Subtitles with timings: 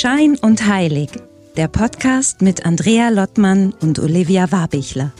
[0.00, 1.10] Schein und Heilig,
[1.58, 5.12] der Podcast mit Andrea Lottmann und Olivia Warbichler.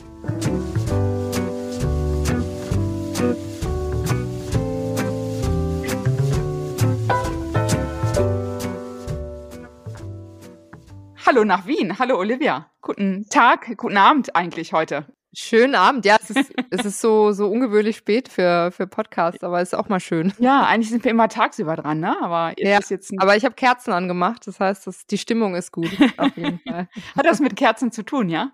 [11.27, 11.99] Hallo nach Wien.
[11.99, 12.71] Hallo Olivia.
[12.81, 15.05] Guten Tag, guten Abend eigentlich heute.
[15.33, 19.61] Schönen Abend, ja, es ist, es ist so, so ungewöhnlich spät für, für Podcasts, aber
[19.61, 20.33] es ist auch mal schön.
[20.39, 22.17] Ja, eigentlich sind wir immer tagsüber dran, ne?
[22.21, 25.71] Aber ja, ist jetzt aber ich habe Kerzen angemacht, das heißt, das, die Stimmung ist
[25.71, 25.91] gut.
[26.17, 26.89] Auf jeden Fall.
[27.17, 28.51] Hat das mit Kerzen zu tun, ja?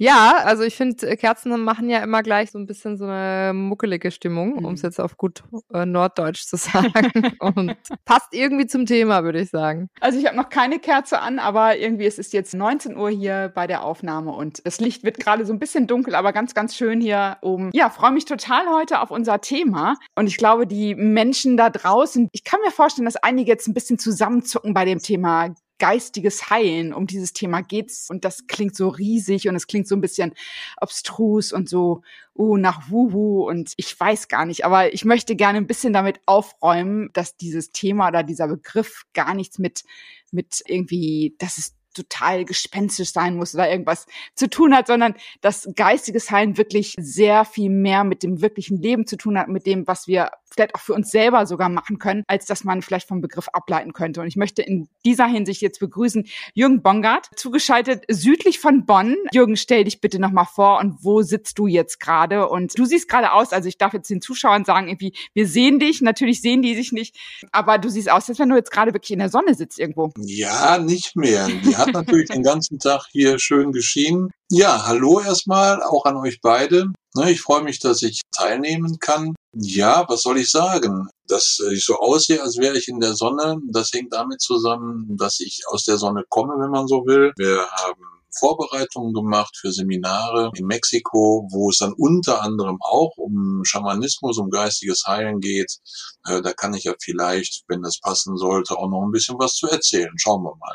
[0.00, 3.52] Ja, also ich finde, äh, Kerzen machen ja immer gleich so ein bisschen so eine
[3.52, 4.88] muckelige Stimmung, um es mhm.
[4.88, 5.42] jetzt auf gut
[5.74, 7.32] äh, Norddeutsch zu sagen.
[7.40, 9.88] Und passt irgendwie zum Thema, würde ich sagen.
[10.00, 13.50] Also ich habe noch keine Kerze an, aber irgendwie es ist jetzt 19 Uhr hier
[13.52, 16.76] bei der Aufnahme und das Licht wird gerade so ein bisschen dunkel, aber ganz, ganz
[16.76, 17.70] schön hier oben.
[17.74, 19.96] Ja, freue mich total heute auf unser Thema.
[20.14, 23.74] Und ich glaube, die Menschen da draußen, ich kann mir vorstellen, dass einige jetzt ein
[23.74, 25.48] bisschen zusammenzucken bei dem Thema
[25.78, 26.92] geistiges Heilen.
[26.92, 28.10] Um dieses Thema geht's.
[28.10, 30.32] Und das klingt so riesig und es klingt so ein bisschen
[30.76, 32.02] abstrus und so
[32.36, 33.48] uh, nach Wuhu.
[33.48, 37.70] Und ich weiß gar nicht, aber ich möchte gerne ein bisschen damit aufräumen, dass dieses
[37.72, 39.84] Thema oder dieser Begriff gar nichts mit
[40.30, 45.68] mit irgendwie, dass es total gespenstisch sein muss oder irgendwas zu tun hat, sondern dass
[45.74, 49.86] geistiges Heilen wirklich sehr viel mehr mit dem wirklichen Leben zu tun hat, mit dem,
[49.86, 53.20] was wir vielleicht auch für uns selber sogar machen können, als dass man vielleicht vom
[53.20, 54.20] Begriff ableiten könnte.
[54.20, 59.16] Und ich möchte in dieser Hinsicht jetzt begrüßen Jürgen Bongard, zugeschaltet südlich von Bonn.
[59.32, 62.48] Jürgen, stell dich bitte nochmal vor und wo sitzt du jetzt gerade?
[62.48, 65.78] Und du siehst gerade aus, also ich darf jetzt den Zuschauern sagen, irgendwie, wir sehen
[65.78, 67.16] dich, natürlich sehen die sich nicht,
[67.52, 70.12] aber du siehst aus, als wenn du jetzt gerade wirklich in der Sonne sitzt irgendwo.
[70.18, 71.46] Ja, nicht mehr.
[71.46, 74.30] Die hat natürlich den ganzen Tag hier schön geschienen.
[74.50, 76.86] Ja, hallo erstmal, auch an euch beide.
[77.14, 79.34] Ne, ich freue mich, dass ich teilnehmen kann.
[79.60, 81.08] Ja, was soll ich sagen?
[81.26, 85.40] Dass ich so aussehe, als wäre ich in der Sonne, das hängt damit zusammen, dass
[85.40, 87.32] ich aus der Sonne komme, wenn man so will.
[87.36, 88.02] Wir haben
[88.38, 94.50] Vorbereitungen gemacht für Seminare in Mexiko, wo es dann unter anderem auch um Schamanismus, um
[94.50, 95.78] geistiges Heilen geht.
[96.24, 99.54] Äh, da kann ich ja vielleicht, wenn das passen sollte, auch noch ein bisschen was
[99.54, 100.12] zu erzählen.
[100.16, 100.72] Schauen wir mal.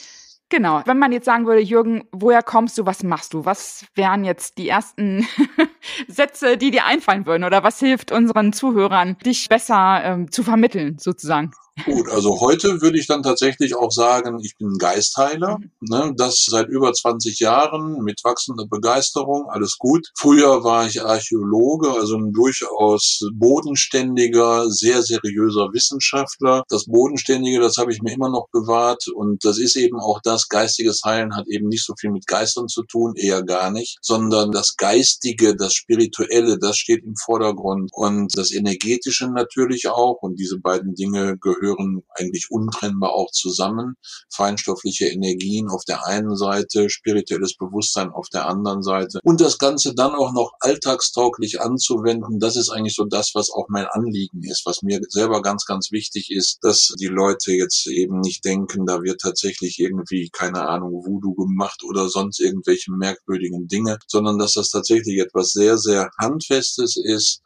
[0.50, 0.84] Genau.
[0.86, 3.46] Wenn man jetzt sagen würde, Jürgen, woher kommst du, was machst du?
[3.46, 5.28] Was wären jetzt die ersten
[6.08, 7.44] Sätze, die dir einfallen würden?
[7.44, 11.52] Oder was hilft unseren Zuhörern, dich besser ähm, zu vermitteln, sozusagen?
[11.86, 15.58] Gut, also heute würde ich dann tatsächlich auch sagen, ich bin Geistheiler.
[15.58, 15.72] Mhm.
[15.82, 20.12] Ne, das seit über 20 Jahren mit wachsender Begeisterung, alles gut.
[20.16, 26.64] Früher war ich Archäologe, also ein durchaus bodenständiger, sehr seriöser Wissenschaftler.
[26.70, 30.48] Das Bodenständige, das habe ich mir immer noch bewahrt und das ist eben auch das,
[30.50, 34.52] geistiges Heilen hat eben nicht so viel mit Geistern zu tun, eher gar nicht, sondern
[34.52, 40.60] das Geistige, das Spirituelle, das steht im Vordergrund und das Energetische natürlich auch und diese
[40.60, 43.96] beiden Dinge gehören gehören eigentlich untrennbar auch zusammen.
[44.30, 49.20] Feinstoffliche Energien auf der einen Seite, spirituelles Bewusstsein auf der anderen Seite.
[49.24, 53.68] Und das Ganze dann auch noch alltagstauglich anzuwenden, das ist eigentlich so das, was auch
[53.70, 58.20] mein Anliegen ist, was mir selber ganz, ganz wichtig ist, dass die Leute jetzt eben
[58.20, 64.00] nicht denken, da wird tatsächlich irgendwie, keine Ahnung, Voodoo gemacht oder sonst irgendwelche merkwürdigen Dinge,
[64.08, 67.43] sondern dass das tatsächlich etwas sehr, sehr Handfestes ist,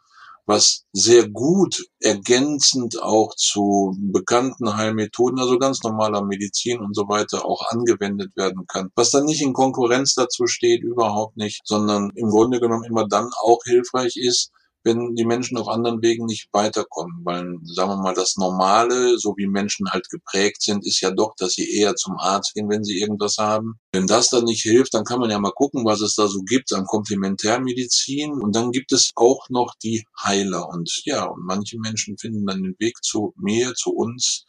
[0.47, 7.45] was sehr gut ergänzend auch zu bekannten Heilmethoden, also ganz normaler Medizin und so weiter
[7.45, 8.89] auch angewendet werden kann.
[8.95, 13.29] Was dann nicht in Konkurrenz dazu steht, überhaupt nicht, sondern im Grunde genommen immer dann
[13.43, 14.51] auch hilfreich ist,
[14.87, 17.21] wenn die Menschen auf anderen Wegen nicht weiterkommen.
[17.23, 21.35] Weil, sagen wir mal, das Normale, so wie Menschen halt geprägt sind, ist ja doch,
[21.37, 23.79] dass sie eher zum Arzt gehen, wenn sie irgendwas haben.
[23.91, 26.41] Wenn das dann nicht hilft, dann kann man ja mal gucken, was es da so
[26.41, 28.31] gibt an Komplementärmedizin.
[28.31, 30.69] Und dann gibt es auch noch die Heiler.
[30.69, 34.45] Und ja, und manche Menschen finden dann den Weg zu mir, zu uns.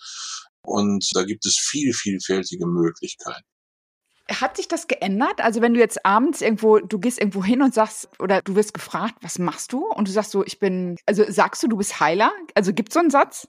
[0.62, 3.57] Und da gibt es viel, vielfältige Möglichkeiten.
[4.30, 5.40] Hat sich das geändert?
[5.40, 8.74] Also wenn du jetzt abends irgendwo, du gehst irgendwo hin und sagst, oder du wirst
[8.74, 9.86] gefragt, was machst du?
[9.86, 12.32] Und du sagst so, ich bin, also sagst du, du bist Heiler?
[12.54, 13.48] Also gibt es so einen Satz?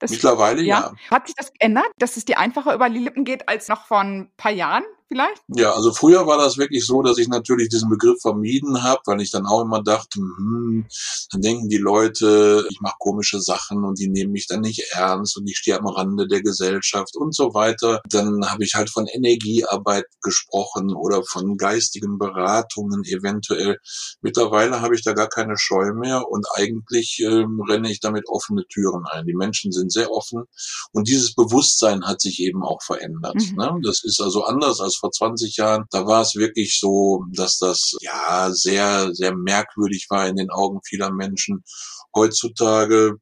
[0.00, 0.80] Das, Mittlerweile ja.
[0.80, 0.92] ja.
[1.10, 4.00] Hat sich das geändert, dass es dir einfacher über die Lippen geht als noch vor
[4.00, 4.84] ein paar Jahren?
[5.08, 5.42] Vielleicht?
[5.48, 9.20] Ja, also früher war das wirklich so, dass ich natürlich diesen Begriff vermieden habe, weil
[9.20, 10.86] ich dann auch immer dachte, hm,
[11.30, 15.36] dann denken die Leute, ich mache komische Sachen und die nehmen mich dann nicht ernst
[15.36, 18.00] und ich stehe am Rande der Gesellschaft und so weiter.
[18.08, 23.78] Dann habe ich halt von Energiearbeit gesprochen oder von geistigen Beratungen eventuell.
[24.20, 28.66] Mittlerweile habe ich da gar keine Scheu mehr und eigentlich ähm, renne ich damit offene
[28.66, 29.26] Türen ein.
[29.26, 30.44] Die Menschen sind sehr offen
[30.92, 33.36] und dieses Bewusstsein hat sich eben auch verändert.
[33.36, 33.56] Mhm.
[33.56, 33.80] Ne?
[33.84, 37.58] Das ist also anders als aus vor 20 Jahren, da war es wirklich so, dass
[37.58, 41.62] das ja sehr, sehr merkwürdig war in den Augen vieler Menschen
[42.14, 43.16] heutzutage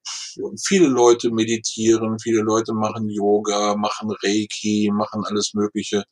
[0.62, 6.04] viele Leute meditieren, viele Leute machen Yoga, machen Reiki, machen alles Mögliche,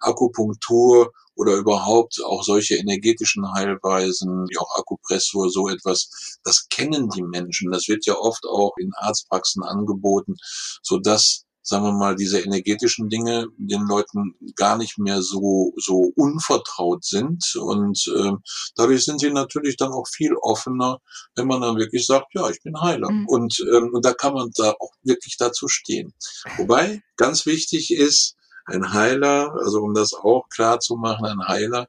[0.00, 7.22] Akupunktur oder überhaupt auch solche energetischen Heilweisen wie auch Akupressur, so etwas, das kennen die
[7.22, 7.70] Menschen.
[7.70, 10.34] Das wird ja oft auch in Arztpraxen angeboten,
[10.82, 16.12] so dass sagen wir mal, diese energetischen Dinge den Leuten gar nicht mehr so, so
[16.14, 17.56] unvertraut sind.
[17.56, 18.32] Und äh,
[18.76, 21.00] dadurch sind sie natürlich dann auch viel offener,
[21.34, 23.10] wenn man dann wirklich sagt, ja, ich bin Heiler.
[23.10, 23.26] Mhm.
[23.28, 26.12] Und, ähm, und da kann man da auch wirklich dazu stehen.
[26.58, 31.88] Wobei ganz wichtig ist, ein Heiler, also um das auch klar zu machen, ein Heiler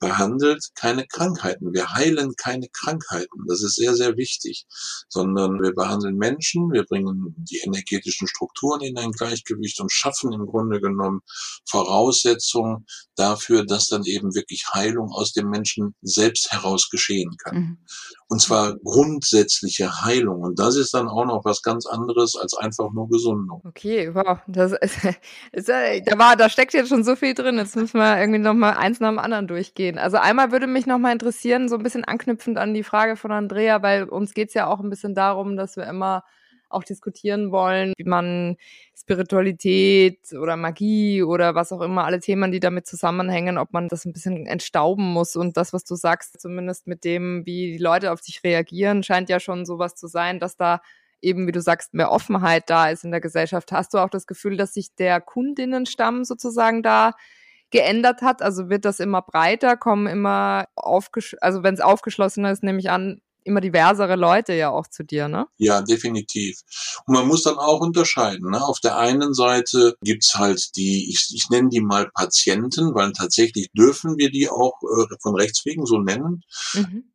[0.00, 1.72] behandelt keine Krankheiten.
[1.72, 3.44] Wir heilen keine Krankheiten.
[3.46, 4.66] Das ist sehr, sehr wichtig.
[5.08, 10.46] Sondern wir behandeln Menschen, wir bringen die energetischen Strukturen in ein Gleichgewicht und schaffen im
[10.46, 11.20] Grunde genommen
[11.68, 17.56] Voraussetzungen dafür, dass dann eben wirklich Heilung aus dem Menschen selbst heraus geschehen kann.
[17.56, 17.78] Mhm.
[18.28, 20.42] Und zwar grundsätzliche Heilung.
[20.42, 23.60] Und das ist dann auch noch was ganz anderes als einfach nur Gesundung.
[23.66, 24.38] Okay, wow.
[24.46, 24.96] Das ist,
[25.52, 25.68] ist,
[26.10, 27.56] da, war, da steckt jetzt schon so viel drin.
[27.56, 29.98] Jetzt müssen wir irgendwie noch mal eins nach dem anderen durchgehen.
[29.98, 33.32] Also einmal würde mich noch mal interessieren, so ein bisschen anknüpfend an die Frage von
[33.32, 36.24] Andrea, weil uns geht's ja auch ein bisschen darum, dass wir immer
[36.70, 38.56] auch diskutieren wollen, wie man
[38.96, 44.04] Spiritualität oder Magie oder was auch immer, alle Themen, die damit zusammenhängen, ob man das
[44.04, 45.36] ein bisschen entstauben muss.
[45.36, 49.28] Und das, was du sagst, zumindest mit dem, wie die Leute auf sich reagieren, scheint
[49.28, 50.80] ja schon sowas zu sein, dass da
[51.22, 53.72] eben, wie du sagst, mehr Offenheit da ist in der Gesellschaft.
[53.72, 57.12] Hast du auch das Gefühl, dass sich der Kundinnenstamm sozusagen da
[57.70, 58.42] geändert hat?
[58.42, 62.90] Also wird das immer breiter, kommen immer aufgesch also wenn es aufgeschlossener ist, nehme ich
[62.90, 65.46] an, immer diversere Leute ja auch zu dir, ne?
[65.56, 66.60] Ja, definitiv.
[67.06, 68.50] Und man muss dann auch unterscheiden.
[68.50, 68.62] Ne?
[68.62, 73.70] Auf der einen Seite gibt's halt die, ich, ich nenne die mal Patienten, weil tatsächlich
[73.72, 76.42] dürfen wir die auch äh, von Rechts wegen so nennen.
[76.74, 77.09] Mhm.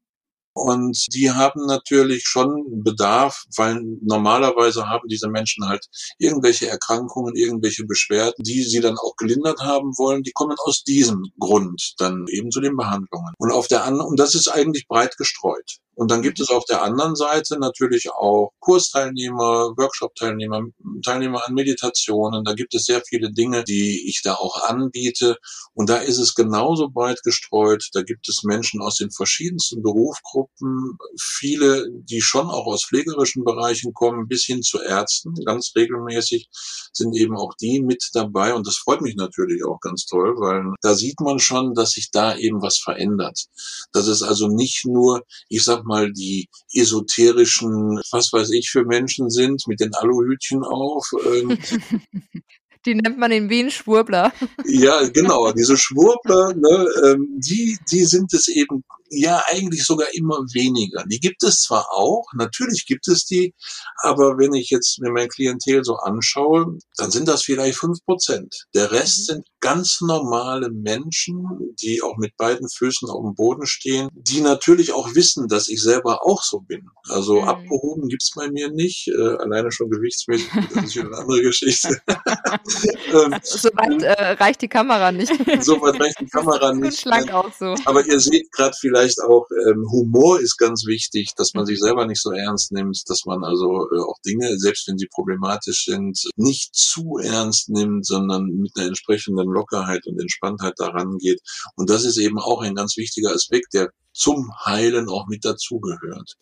[0.57, 5.86] Und die haben natürlich schon Bedarf, weil normalerweise haben diese Menschen halt
[6.18, 11.24] irgendwelche Erkrankungen, irgendwelche Beschwerden, die sie dann auch gelindert haben wollen, die kommen aus diesem
[11.40, 13.34] Grund dann eben zu den Behandlungen.
[13.38, 15.80] Und auf der anderen, und das ist eigentlich breit gestreut.
[15.95, 20.63] Und dann gibt es auf der anderen Seite natürlich auch Kursteilnehmer, Workshop-Teilnehmer,
[21.03, 22.44] Teilnehmer an Meditationen.
[22.44, 25.38] Da gibt es sehr viele Dinge, die ich da auch anbiete.
[25.74, 27.89] Und da ist es genauso breit gestreut.
[27.94, 33.94] Da gibt es Menschen aus den verschiedensten Berufsgruppen, viele, die schon auch aus pflegerischen Bereichen
[33.94, 35.33] kommen, bis hin zu Ärzten.
[35.45, 36.50] Ganz regelmäßig
[36.92, 38.53] sind eben auch die mit dabei.
[38.53, 42.12] Und das freut mich natürlich auch ganz toll, weil da sieht man schon, dass sich
[42.12, 43.45] da eben was verändert.
[43.94, 49.29] Das ist also nicht nur, ich sag mal, die esoterischen, was weiß ich für Menschen
[49.29, 51.09] sind, mit den Aluhütchen auf.
[51.25, 51.57] Ähm,
[52.85, 54.33] die nennt man in Wien Schwurbler.
[54.65, 60.40] Ja, genau, diese Schwurbler, ne, ähm, die, die sind es eben ja eigentlich sogar immer
[60.54, 61.04] weniger.
[61.10, 63.54] Die gibt es zwar auch, natürlich gibt es die,
[64.02, 68.66] aber wenn ich jetzt mir mein Klientel so anschaue, dann sind das vielleicht fünf Prozent.
[68.74, 69.34] Der Rest mhm.
[69.34, 74.94] sind ganz normale Menschen, die auch mit beiden Füßen auf dem Boden stehen, die natürlich
[74.94, 76.88] auch wissen, dass ich selber auch so bin.
[77.10, 77.48] Also mhm.
[77.48, 82.00] abgehoben gibt's bei mir nicht, äh, alleine schon gewichtsmäßig, das ist eine andere Geschichte.
[82.07, 85.31] ähm, Soweit äh, reicht die Kamera nicht.
[85.62, 87.00] Soweit reicht die Kamera nicht.
[87.00, 87.75] Schlank auch so.
[87.86, 91.80] Aber ihr seht gerade vielleicht, vielleicht auch ähm, Humor ist ganz wichtig, dass man sich
[91.80, 95.85] selber nicht so ernst nimmt, dass man also äh, auch Dinge, selbst wenn sie problematisch
[95.85, 101.40] sind, nicht zu ernst nimmt, sondern mit einer entsprechenden Lockerheit und Entspanntheit daran geht.
[101.76, 106.36] Und das ist eben auch ein ganz wichtiger Aspekt, der zum Heilen auch mit dazugehört.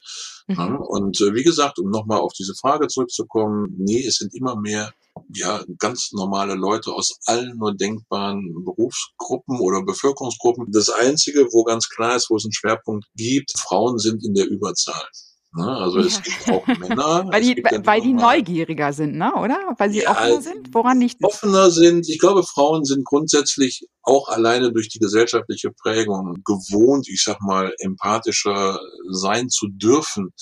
[0.47, 0.55] Mhm.
[0.55, 4.55] Ja, und äh, wie gesagt, um nochmal auf diese Frage zurückzukommen, nee, es sind immer
[4.55, 4.93] mehr
[5.33, 10.71] ja, ganz normale Leute aus allen nur denkbaren Berufsgruppen oder Bevölkerungsgruppen.
[10.71, 14.47] Das Einzige, wo ganz klar ist, wo es einen Schwerpunkt gibt, Frauen sind in der
[14.47, 15.07] Überzahl.
[15.55, 15.67] Ne?
[15.67, 16.05] Also ja.
[16.05, 17.25] es gibt auch Männer.
[17.31, 19.33] weil die, weil die neugieriger sind, ne?
[19.35, 19.57] oder?
[19.77, 20.73] Weil sie ja, offener sind?
[20.73, 21.23] Woran nicht?
[21.23, 22.09] Offener sind.
[22.09, 27.73] Ich glaube, Frauen sind grundsätzlich auch alleine durch die gesellschaftliche Prägung gewohnt, ich sag mal,
[27.79, 28.79] empathischer
[29.09, 30.33] sein zu dürfen,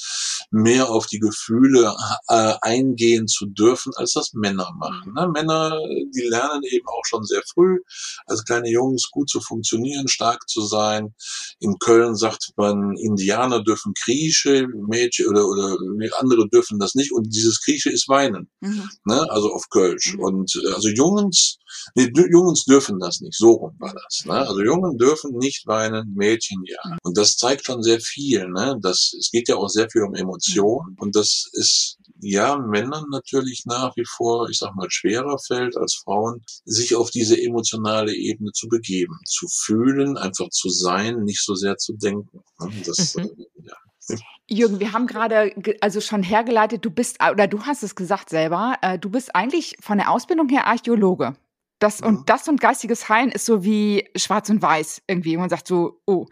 [0.49, 1.95] mehr auf die Gefühle
[2.27, 5.13] äh, eingehen zu dürfen, als das Männer machen.
[5.13, 5.29] Ne?
[5.31, 5.77] Männer,
[6.15, 7.79] die lernen eben auch schon sehr früh,
[8.25, 11.13] als kleine Jungs gut zu funktionieren, stark zu sein.
[11.59, 15.77] In Köln sagt man, Indianer dürfen Grieche, Mädchen oder, oder
[16.19, 17.11] andere dürfen das nicht.
[17.11, 18.89] Und dieses Grieche ist Weinen, mhm.
[19.05, 19.29] ne?
[19.29, 20.13] also auf Kölsch.
[20.13, 20.19] Mhm.
[20.19, 21.57] Und äh, also Jungs,
[21.95, 23.37] nee, Jungs dürfen das nicht.
[23.37, 24.25] So rum war das.
[24.25, 24.33] Ne?
[24.33, 26.97] Also Jungen dürfen nicht weinen, Mädchen ja.
[27.03, 28.47] Und das zeigt schon sehr viel.
[28.49, 28.77] Ne?
[28.81, 30.95] Das, es geht ja auch sehr viel um Emotionen.
[30.99, 36.01] Und das ist ja Männern natürlich nach wie vor, ich sag mal, schwerer fällt als
[36.03, 41.55] Frauen, sich auf diese emotionale Ebene zu begeben, zu fühlen, einfach zu sein, nicht so
[41.55, 42.41] sehr zu denken.
[42.59, 42.71] Ne?
[42.85, 43.23] Das, mhm.
[43.23, 44.17] äh, ja.
[44.51, 48.75] Jürgen, wir haben gerade also schon hergeleitet, du bist, oder du hast es gesagt selber,
[48.81, 51.35] äh, du bist eigentlich von der Ausbildung her Archäologe.
[51.81, 52.23] Das und mhm.
[52.27, 55.35] das und geistiges Heilen ist so wie Schwarz und Weiß irgendwie.
[55.35, 56.27] Man sagt so, oh.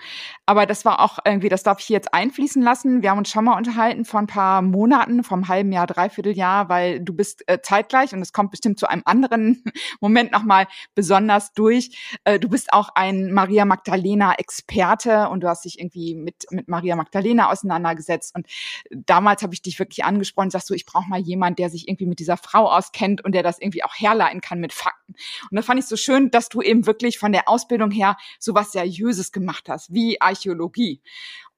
[0.45, 3.01] Aber das war auch irgendwie, das darf ich hier jetzt einfließen lassen.
[3.01, 6.69] Wir haben uns schon mal unterhalten vor ein paar Monaten, vom halben Jahr, dreiviertel Jahr,
[6.69, 9.63] weil du bist äh, zeitgleich und es kommt bestimmt zu einem anderen
[9.99, 12.19] Moment nochmal besonders durch.
[12.25, 16.67] Äh, du bist auch ein Maria Magdalena Experte und du hast dich irgendwie mit mit
[16.67, 18.35] Maria Magdalena auseinandergesetzt.
[18.35, 18.45] Und
[18.91, 22.05] damals habe ich dich wirklich angesprochen, sagst du, ich brauche mal jemand, der sich irgendwie
[22.05, 25.15] mit dieser Frau auskennt und der das irgendwie auch herleiten kann mit Fakten.
[25.49, 28.53] Und da fand ich so schön, dass du eben wirklich von der Ausbildung her so
[28.53, 31.01] was Seriöses gemacht hast, wie Archäologie.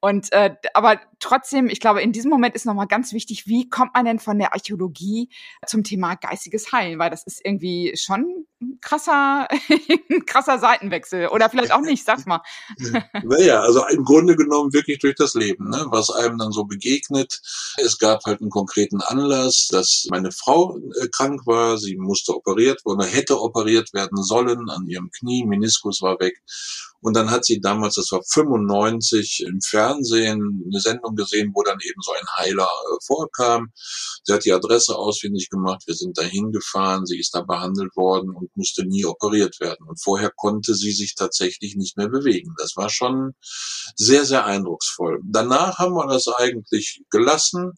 [0.00, 3.94] Und äh, aber trotzdem, ich glaube, in diesem Moment ist nochmal ganz wichtig, wie kommt
[3.94, 5.28] man denn von der Archäologie
[5.64, 6.98] zum Thema geistiges Heilen?
[6.98, 8.46] Weil das ist irgendwie schon
[8.80, 9.48] krasser,
[10.26, 11.28] krasser Seitenwechsel.
[11.28, 12.42] Oder vielleicht auch nicht, sag mal.
[13.24, 15.86] Naja, also im Grunde genommen wirklich durch das Leben, ne?
[15.90, 17.40] was einem dann so begegnet.
[17.76, 22.80] Es gab halt einen konkreten Anlass, dass meine Frau äh, krank war, sie musste operiert
[22.84, 26.42] oder hätte operiert werden sollen an ihrem Knie, Meniskus war weg.
[27.02, 31.78] Und dann hat sie damals, das war 95, im Fernsehen eine Sendung gesehen, wo dann
[31.80, 33.72] eben so ein Heiler äh, vorkam.
[34.22, 38.30] Sie hat die Adresse ausfindig gemacht, wir sind dahin gefahren, sie ist da behandelt worden
[38.30, 39.86] und musste nie operiert werden.
[39.88, 42.54] Und vorher konnte sie sich tatsächlich nicht mehr bewegen.
[42.58, 43.34] Das war schon
[43.96, 45.20] sehr, sehr eindrucksvoll.
[45.24, 47.72] Danach haben wir das eigentlich gelassen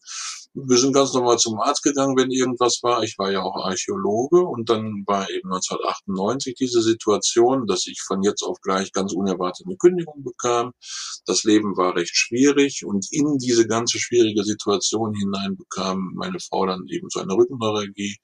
[0.55, 3.03] wir sind ganz normal zum Arzt gegangen, wenn irgendwas war.
[3.03, 8.23] Ich war ja auch Archäologe und dann war eben 1998 diese Situation, dass ich von
[8.23, 10.71] jetzt auf gleich ganz unerwartet eine Kündigung bekam.
[11.25, 16.65] Das Leben war recht schwierig und in diese ganze schwierige Situation hinein bekam meine Frau
[16.65, 18.17] dann eben so eine Rückenneuralgie,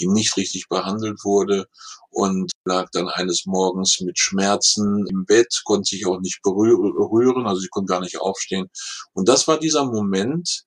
[0.00, 1.66] die nicht richtig behandelt wurde
[2.10, 7.60] und lag dann eines Morgens mit Schmerzen im Bett, konnte sich auch nicht berühren, also
[7.60, 8.68] sie konnte gar nicht aufstehen.
[9.12, 10.64] Und das war dieser Moment,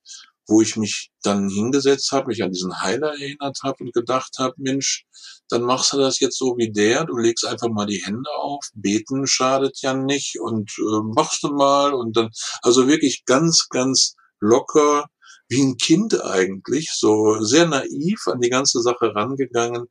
[0.48, 4.54] wo ich mich dann hingesetzt habe, mich an diesen Heiler erinnert habe und gedacht habe,
[4.58, 5.06] Mensch,
[5.50, 8.66] dann machst du das jetzt so wie der, du legst einfach mal die Hände auf,
[8.74, 10.40] beten schadet ja nicht.
[10.40, 11.94] Und äh, machst du mal.
[11.94, 12.30] Und dann,
[12.62, 15.06] also wirklich ganz, ganz locker,
[15.52, 19.86] wie ein Kind eigentlich, so sehr naiv an die ganze Sache rangegangen,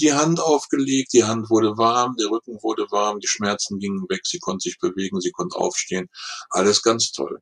[0.00, 4.22] die Hand aufgelegt, die Hand wurde warm, der Rücken wurde warm, die Schmerzen gingen weg,
[4.24, 6.08] sie konnte sich bewegen, sie konnte aufstehen,
[6.48, 7.40] alles ganz toll.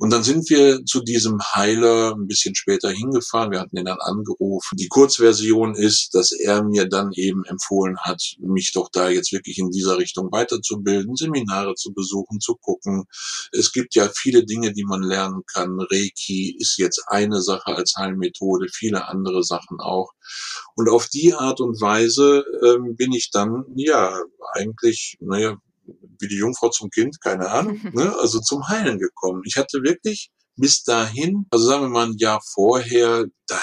[0.00, 3.50] Und dann sind wir zu diesem Heiler ein bisschen später hingefahren.
[3.50, 4.76] Wir hatten ihn dann angerufen.
[4.76, 9.58] Die Kurzversion ist, dass er mir dann eben empfohlen hat, mich doch da jetzt wirklich
[9.58, 13.06] in dieser Richtung weiterzubilden, Seminare zu besuchen, zu gucken.
[13.50, 15.80] Es gibt ja viele Dinge, die man lernen kann.
[15.80, 20.12] Reiki ist jetzt eine Sache als Heilmethode, viele andere Sachen auch.
[20.76, 24.16] Und auf die Art und Weise ähm, bin ich dann, ja,
[24.54, 25.56] eigentlich, naja,
[26.20, 28.14] wie die Jungfrau zum Kind, keine Ahnung, ne?
[28.20, 29.42] also zum Heilen gekommen.
[29.44, 33.60] Ich hatte wirklich bis dahin, also sagen wir mal ein Jahr vorher, da,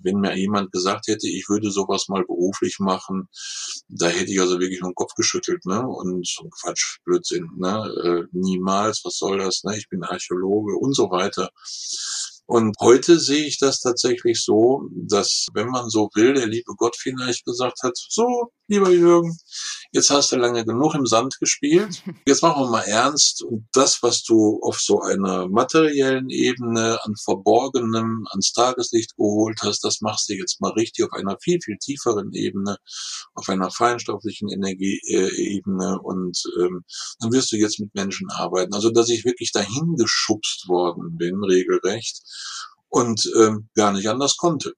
[0.00, 3.28] wenn mir jemand gesagt hätte, ich würde sowas mal beruflich machen,
[3.88, 5.86] da hätte ich also wirklich nur den Kopf geschüttelt, ne?
[5.86, 7.92] Und so Quatsch, Blödsinn, ne?
[8.04, 9.76] Äh, niemals, was soll das, ne?
[9.76, 11.50] Ich bin Archäologe und so weiter.
[12.46, 16.96] Und heute sehe ich das tatsächlich so, dass, wenn man so will, der liebe Gott
[16.96, 19.36] vielleicht gesagt hat, so, lieber Jürgen,
[19.92, 24.02] jetzt hast du lange genug im Sand gespielt, jetzt machen wir mal ernst und das,
[24.02, 30.28] was du auf so einer materiellen Ebene an Verborgenem ans Tageslicht geholt hast, das machst
[30.28, 32.76] du jetzt mal richtig auf einer viel, viel tieferen Ebene,
[33.34, 36.84] auf einer feinstofflichen Energieebene und ähm,
[37.20, 38.74] dann wirst du jetzt mit Menschen arbeiten.
[38.74, 42.20] Also, dass ich wirklich dahin geschubst worden bin, regelrecht,
[42.90, 44.74] und ähm, gar nicht anders konnte.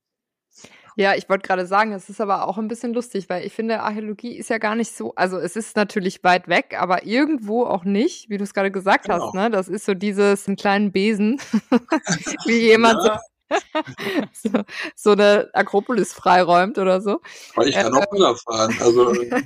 [0.97, 3.81] Ja, ich wollte gerade sagen, es ist aber auch ein bisschen lustig, weil ich finde,
[3.81, 7.85] Archäologie ist ja gar nicht so, also es ist natürlich weit weg, aber irgendwo auch
[7.85, 9.27] nicht, wie du es gerade gesagt genau.
[9.27, 9.51] hast, ne?
[9.51, 11.41] Das ist so dieses einen kleinen Besen,
[12.47, 13.21] wie jemand ja.
[14.33, 14.51] so,
[14.95, 17.21] so, eine Akropolis freiräumt oder so.
[17.57, 18.77] Weil ich kann auch fahren.
[18.81, 19.43] Also ne?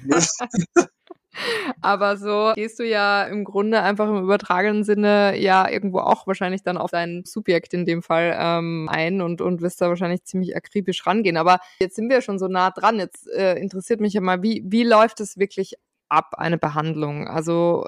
[1.80, 6.62] Aber so gehst du ja im Grunde einfach im übertragenen Sinne ja irgendwo auch wahrscheinlich
[6.62, 10.56] dann auf dein Subjekt in dem Fall ähm, ein und, und wirst da wahrscheinlich ziemlich
[10.56, 11.36] akribisch rangehen.
[11.36, 12.98] Aber jetzt sind wir schon so nah dran.
[12.98, 15.74] Jetzt äh, interessiert mich ja mal, wie, wie läuft es wirklich
[16.08, 17.28] ab, eine Behandlung?
[17.28, 17.84] Also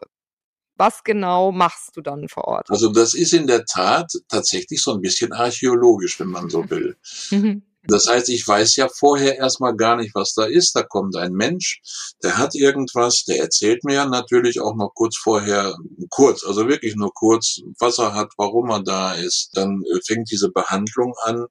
[0.79, 2.71] was genau machst du dann vor Ort?
[2.71, 6.97] Also das ist in der Tat tatsächlich so ein bisschen archäologisch, wenn man so will.
[7.31, 7.63] Mhm.
[7.89, 10.75] Das heißt, ich weiß ja vorher erstmal gar nicht, was da ist.
[10.75, 11.81] Da kommt ein Mensch,
[12.23, 15.75] der hat irgendwas, der erzählt mir natürlich auch noch kurz vorher,
[16.11, 19.51] kurz, also wirklich nur kurz, was er hat, warum er da ist.
[19.55, 21.47] Dann äh, fängt diese Behandlung an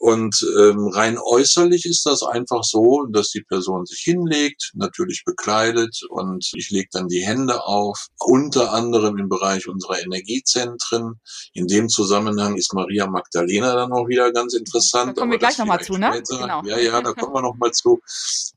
[0.00, 6.00] Und ähm, rein äußerlich ist das einfach so, dass die Person sich hinlegt, natürlich bekleidet
[6.08, 11.20] und ich lege dann die Hände auf, unter anderem im Bereich unserer Energiezentren.
[11.52, 15.18] In dem Zusammenhang ist Maria Magdalena dann auch wieder ganz interessant.
[15.18, 16.22] Da kommen wir gleich nochmal zu, ne?
[16.26, 16.62] Genau.
[16.64, 18.00] Ja, ja, da kommen wir nochmal zu.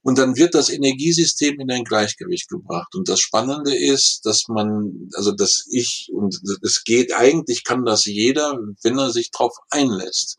[0.01, 2.95] Und dann wird das Energiesystem in ein Gleichgewicht gebracht.
[2.95, 8.05] Und das Spannende ist, dass man, also dass ich, und es geht, eigentlich kann das
[8.05, 10.37] jeder, wenn er sich drauf einlässt,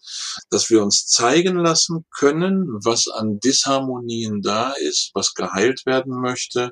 [0.48, 6.20] dass wir uns uns zeigen lassen können, was an Disharmonien da ist, was geheilt werden
[6.20, 6.70] möchte.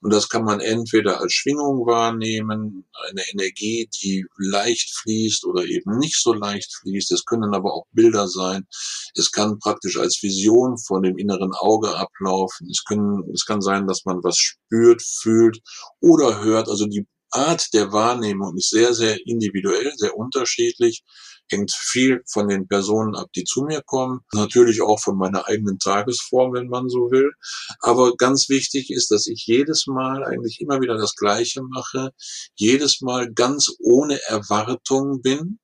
[0.00, 5.98] Und das kann man entweder als Schwingung wahrnehmen, eine Energie, die leicht fließt oder eben
[5.98, 7.12] nicht so leicht fließt.
[7.12, 8.66] Es können aber auch Bilder sein.
[9.14, 12.68] Es kann praktisch als Vision von dem inneren Auge ablaufen.
[12.70, 15.60] Es, können, es kann sein, dass man was spürt, fühlt
[16.00, 16.68] oder hört.
[16.68, 21.02] Also die Art der Wahrnehmung ist sehr, sehr individuell, sehr unterschiedlich
[21.52, 24.20] hängt viel von den Personen ab, die zu mir kommen.
[24.32, 27.30] Natürlich auch von meiner eigenen Tagesform, wenn man so will.
[27.80, 32.10] Aber ganz wichtig ist, dass ich jedes Mal eigentlich immer wieder das Gleiche mache,
[32.56, 35.58] jedes Mal ganz ohne Erwartung bin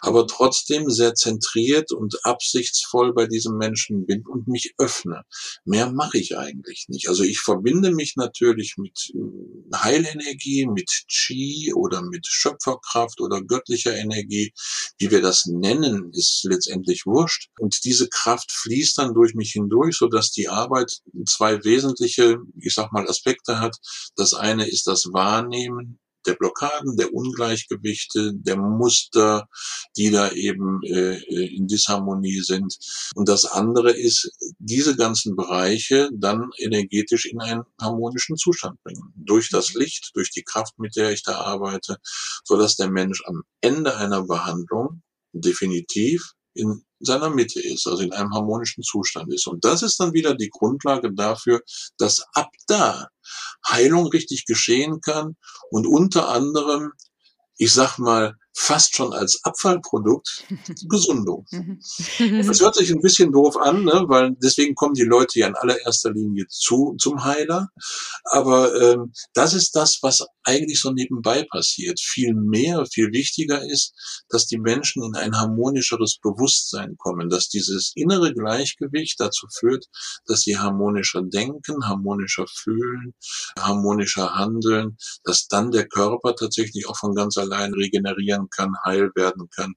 [0.00, 5.22] aber trotzdem sehr zentriert und absichtsvoll bei diesem Menschen bin und mich öffne.
[5.64, 7.08] Mehr mache ich eigentlich nicht.
[7.08, 13.96] Also ich verbinde mich natürlich mit äh, Heilenergie, mit Chi oder mit Schöpferkraft oder göttlicher
[13.96, 14.52] Energie.
[14.98, 17.48] Wie wir das nennen, ist letztendlich wurscht.
[17.58, 22.92] Und diese Kraft fließt dann durch mich hindurch, sodass die Arbeit zwei wesentliche, ich sag
[22.92, 23.76] mal, Aspekte hat.
[24.16, 29.48] Das eine ist das Wahrnehmen der Blockaden, der Ungleichgewichte, der Muster,
[29.96, 31.18] die da eben äh,
[31.54, 32.76] in Disharmonie sind.
[33.14, 39.12] Und das andere ist, diese ganzen Bereiche dann energetisch in einen harmonischen Zustand bringen.
[39.16, 41.98] Durch das Licht, durch die Kraft, mit der ich da arbeite,
[42.44, 45.02] so dass der Mensch am Ende einer Behandlung
[45.32, 49.46] definitiv in seiner Mitte ist, also in einem harmonischen Zustand ist.
[49.46, 51.60] Und das ist dann wieder die Grundlage dafür,
[51.98, 53.08] dass ab da
[53.68, 55.36] Heilung richtig geschehen kann
[55.70, 56.92] und unter anderem,
[57.56, 60.44] ich sag mal, fast schon als Abfallprodukt
[60.88, 61.46] Gesundung.
[61.50, 61.80] Mhm.
[62.46, 64.04] Das hört sich ein bisschen doof an, ne?
[64.06, 67.68] weil deswegen kommen die Leute ja in allererster Linie zu zum Heiler.
[68.24, 72.00] Aber ähm, das ist das, was eigentlich so nebenbei passiert.
[72.00, 73.92] Viel mehr, viel wichtiger ist,
[74.28, 79.86] dass die Menschen in ein harmonischeres Bewusstsein kommen, dass dieses innere Gleichgewicht dazu führt,
[80.26, 83.14] dass sie harmonischer denken, harmonischer fühlen,
[83.58, 89.10] harmonischer handeln, dass dann der Körper tatsächlich auch von ganz allein regenerieren werden kann, heil
[89.14, 89.74] werden kann,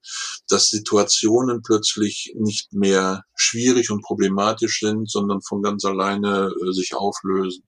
[0.49, 6.95] dass Situationen plötzlich nicht mehr schwierig und problematisch sind, sondern von ganz alleine äh, sich
[6.95, 7.63] auflösen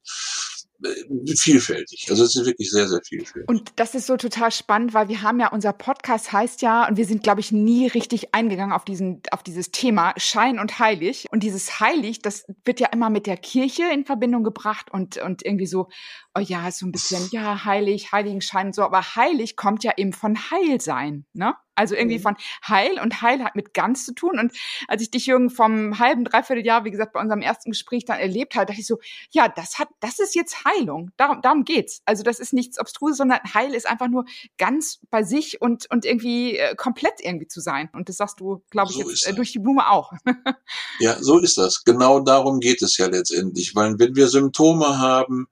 [0.84, 2.08] äh, vielfältig.
[2.10, 3.50] Also es ist wirklich sehr, sehr vielfältig.
[3.50, 6.98] Und das ist so total spannend, weil wir haben ja, unser Podcast heißt ja, und
[6.98, 11.28] wir sind, glaube ich, nie richtig eingegangen auf diesen, auf dieses Thema Schein und Heilig.
[11.32, 15.46] Und dieses Heilig, das wird ja immer mit der Kirche in Verbindung gebracht und, und
[15.46, 15.90] irgendwie so,
[16.36, 20.38] oh ja, so ein bisschen, ja, heilig, Heiligenschein so, aber heilig kommt ja eben von
[20.52, 21.56] Heilsein, ne?
[21.80, 22.24] Also irgendwie mhm.
[22.24, 22.36] von
[22.68, 24.38] Heil und Heil hat mit ganz zu tun.
[24.38, 24.52] Und
[24.90, 28.20] als ich dich, Jürgen, vom halben, dreiviertel Jahr, wie gesagt, bei unserem ersten Gespräch dann
[28.20, 29.00] erlebt habe, dachte ich so,
[29.32, 31.12] ja, das hat, das ist jetzt Heilung.
[31.16, 32.02] Darum, darum geht's.
[32.04, 34.26] Also das ist nichts Obstruses, sondern Heil ist einfach nur
[34.58, 37.88] ganz bei sich und, und irgendwie äh, komplett irgendwie zu sein.
[37.94, 40.12] Und das sagst du, glaube ich, so jetzt, äh, durch die Blume auch.
[41.00, 41.86] ja, so ist das.
[41.86, 43.74] Genau darum geht es ja letztendlich.
[43.74, 45.48] Weil wenn wir Symptome haben,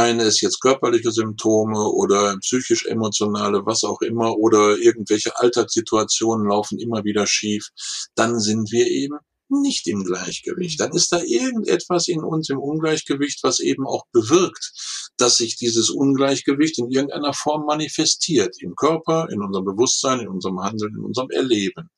[0.00, 7.04] seien es jetzt körperliche Symptome oder psychisch-emotionale, was auch immer, oder irgendwelche Alltagssituationen laufen immer
[7.04, 7.68] wieder schief,
[8.14, 9.18] dann sind wir eben
[9.50, 10.80] nicht im Gleichgewicht.
[10.80, 14.72] Dann ist da irgendetwas in uns im Ungleichgewicht, was eben auch bewirkt,
[15.18, 18.56] dass sich dieses Ungleichgewicht in irgendeiner Form manifestiert.
[18.60, 21.90] Im Körper, in unserem Bewusstsein, in unserem Handeln, in unserem Erleben.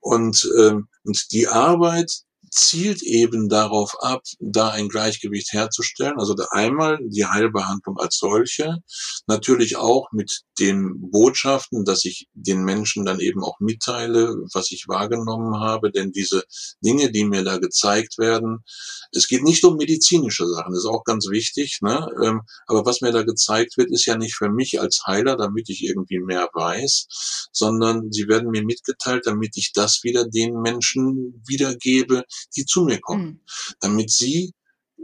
[0.00, 2.10] Und, ähm, und die Arbeit
[2.50, 6.18] zielt eben darauf ab, da ein Gleichgewicht herzustellen.
[6.18, 8.78] Also einmal die Heilbehandlung als solche,
[9.26, 14.86] natürlich auch mit den Botschaften, dass ich den Menschen dann eben auch mitteile, was ich
[14.88, 16.44] wahrgenommen habe, denn diese
[16.84, 18.64] Dinge, die mir da gezeigt werden,
[19.12, 22.06] es geht nicht um medizinische Sachen, das ist auch ganz wichtig, ne?
[22.22, 25.68] Ähm, aber was mir da gezeigt wird, ist ja nicht für mich als Heiler, damit
[25.68, 27.06] ich irgendwie mehr weiß,
[27.52, 32.24] sondern sie werden mir mitgeteilt, damit ich das wieder den Menschen wiedergebe,
[32.56, 33.40] die zu mir kommen, mhm.
[33.80, 34.52] damit sie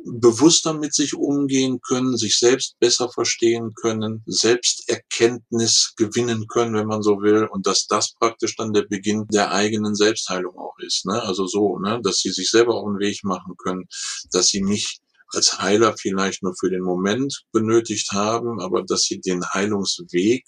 [0.05, 7.03] bewusster mit sich umgehen können, sich selbst besser verstehen können, Selbsterkenntnis gewinnen können, wenn man
[7.03, 11.05] so will, und dass das praktisch dann der Beginn der eigenen Selbstheilung auch ist.
[11.07, 11.21] Ne?
[11.23, 12.01] Also so, ne?
[12.03, 13.87] dass sie sich selber auch einen Weg machen können,
[14.31, 19.21] dass sie mich als Heiler vielleicht nur für den Moment benötigt haben, aber dass sie
[19.21, 20.45] den Heilungsweg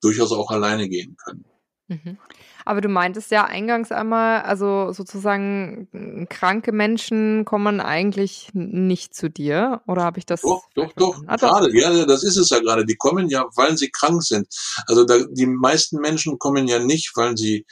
[0.00, 1.44] durchaus auch alleine gehen können.
[1.88, 2.18] Mhm.
[2.64, 9.82] Aber du meintest ja eingangs einmal, also sozusagen kranke Menschen kommen eigentlich nicht zu dir,
[9.86, 10.42] oder habe ich das?
[10.42, 11.22] Doch, doch, doch.
[11.26, 12.86] Ah, gerade, ja, das ist es ja gerade.
[12.86, 14.46] Die kommen ja, weil sie krank sind.
[14.86, 17.66] Also da, die meisten Menschen kommen ja nicht, weil sie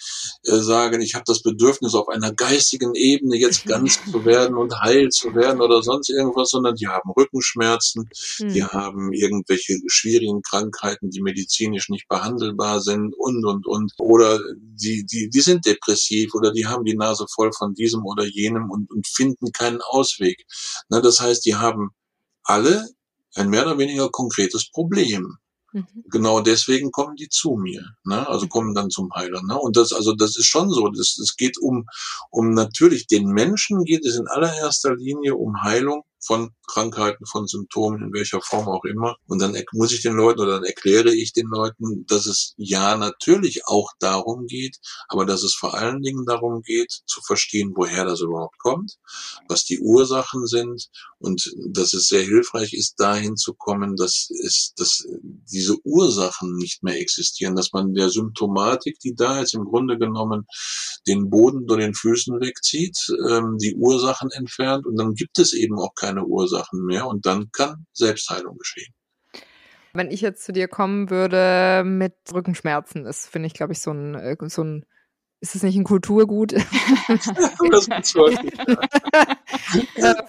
[0.45, 4.79] äh, sagen, ich habe das Bedürfnis, auf einer geistigen Ebene jetzt ganz zu werden und
[4.81, 8.53] heil zu werden oder sonst irgendwas, sondern die haben Rückenschmerzen, hm.
[8.53, 14.41] die haben irgendwelche schwierigen Krankheiten, die medizinisch nicht behandelbar sind und und und oder
[14.83, 18.71] die die die sind depressiv oder die haben die Nase voll von diesem oder jenem
[18.71, 20.45] und, und finden keinen Ausweg.
[20.89, 21.91] Na, das heißt, die haben
[22.45, 22.89] alle
[23.35, 25.39] ein mehr oder weniger konkretes Problem.
[25.73, 25.87] Mhm.
[26.11, 28.29] Genau deswegen kommen die zu mir, ne?
[28.29, 29.43] also kommen dann zum Heiler.
[29.43, 29.59] Ne?
[29.59, 30.89] Und das, also das ist schon so.
[30.89, 31.87] Das, es geht um,
[32.31, 38.03] um natürlich den Menschen geht es in allererster Linie um Heilung von Krankheiten, von Symptomen,
[38.03, 39.17] in welcher Form auch immer.
[39.27, 42.97] Und dann muss ich den Leuten oder dann erkläre ich den Leuten, dass es ja
[42.97, 48.05] natürlich auch darum geht, aber dass es vor allen Dingen darum geht, zu verstehen, woher
[48.05, 48.97] das überhaupt kommt,
[49.49, 54.73] was die Ursachen sind und dass es sehr hilfreich ist, dahin zu kommen, dass es,
[54.77, 59.99] dass diese Ursachen nicht mehr existieren, dass man der Symptomatik, die da jetzt im Grunde
[59.99, 60.47] genommen
[61.07, 62.97] den Boden unter den Füßen wegzieht,
[63.29, 67.25] ähm, die Ursachen entfernt und dann gibt es eben auch keine keine Ursachen mehr und
[67.27, 68.93] dann kann Selbstheilung geschehen.
[69.95, 73.91] Wenn ich jetzt zu dir kommen würde mit Rückenschmerzen, ist, finde ich, glaube ich, so
[73.93, 74.87] ein, äh, so ein,
[75.41, 76.53] ist es nicht ein Kulturgut?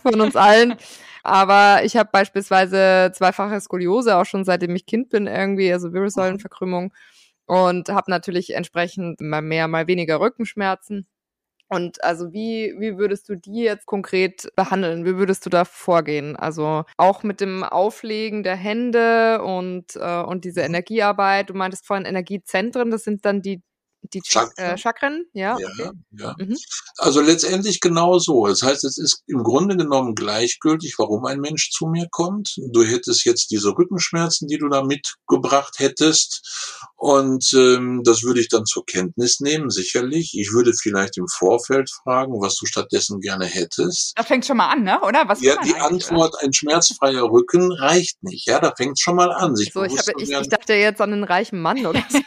[0.02, 0.76] Von uns allen.
[1.24, 6.94] Aber ich habe beispielsweise zweifache Skoliose auch schon seitdem ich Kind bin irgendwie, also Wirbelsäulenverkrümmung
[7.46, 11.08] und habe natürlich entsprechend mal mehr, mal weniger Rückenschmerzen.
[11.70, 15.06] Und also wie, wie würdest du die jetzt konkret behandeln?
[15.06, 16.36] Wie würdest du da vorgehen?
[16.36, 20.62] Also auch mit dem Auflegen der Hände und, äh, und diese.
[20.64, 21.50] Energiearbeit.
[21.50, 23.62] Du meintest vorhin Energiezentren, das sind dann die
[24.14, 25.26] die Chakren, äh, Chakren?
[25.34, 25.58] ja.
[25.58, 25.90] Ja, okay.
[26.12, 26.36] ja.
[26.38, 26.58] Mhm.
[26.98, 28.48] Also letztendlich genau so.
[28.48, 32.56] Das heißt, es ist im Grunde genommen gleichgültig, warum ein Mensch zu mir kommt.
[32.72, 36.90] Du hättest jetzt diese Rückenschmerzen, die du da mitgebracht hättest.
[36.96, 40.38] Und ähm, das würde ich dann zur Kenntnis nehmen, sicherlich.
[40.38, 44.14] Ich würde vielleicht im Vorfeld fragen, was du stattdessen gerne hättest.
[44.16, 45.02] Da fängt schon mal an, ne?
[45.02, 45.28] oder?
[45.28, 46.44] Was ja, die Antwort, oder?
[46.44, 48.48] ein schmerzfreier Rücken reicht nicht.
[48.48, 49.56] Ja, da fängt schon mal an.
[49.56, 52.20] Sich so, ich, hab, ich, ich dachte jetzt an einen reichen Mann oder so.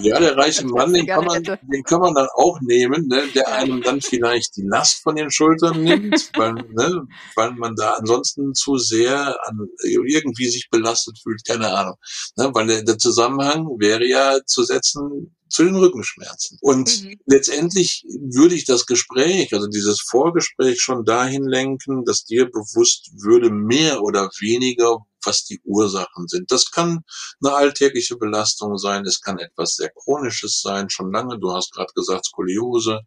[0.00, 3.48] ja, der reiche Mann, den kann, man, den kann man dann auch nehmen, ne, der
[3.48, 8.54] einem dann vielleicht die Last von den Schultern nimmt, weil, ne, weil man da ansonsten
[8.54, 11.96] zu sehr an, irgendwie sich belastet fühlt, keine Ahnung.
[12.36, 16.58] Ne, weil der, der Zusammenhang wäre ja zu setzen zu den Rückenschmerzen.
[16.60, 17.16] Und mhm.
[17.26, 23.50] letztendlich würde ich das Gespräch, also dieses Vorgespräch schon dahin lenken, dass dir bewusst würde,
[23.50, 26.50] mehr oder weniger, was die Ursachen sind.
[26.50, 27.04] Das kann
[27.42, 31.38] eine alltägliche Belastung sein, es kann etwas sehr Chronisches sein, schon lange.
[31.38, 33.00] Du hast gerade gesagt, Skoliose,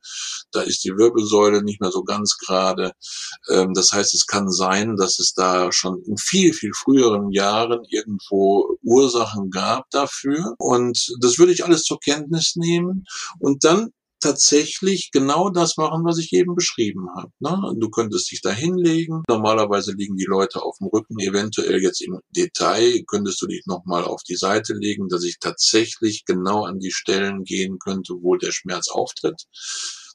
[0.51, 2.93] da ist die Wirbelsäule nicht mehr so ganz gerade.
[3.49, 7.83] Ähm, das heißt, es kann sein, dass es da schon in viel, viel früheren Jahren
[7.89, 10.55] irgendwo Ursachen gab dafür.
[10.57, 13.05] Und das würde ich alles zur Kenntnis nehmen
[13.39, 13.91] und dann
[14.23, 17.31] tatsächlich genau das machen, was ich eben beschrieben habe.
[17.39, 17.73] Ne?
[17.77, 19.23] Du könntest dich da hinlegen.
[19.27, 21.19] Normalerweise liegen die Leute auf dem Rücken.
[21.19, 26.25] Eventuell jetzt im Detail könntest du dich nochmal auf die Seite legen, dass ich tatsächlich
[26.25, 29.43] genau an die Stellen gehen könnte, wo der Schmerz auftritt.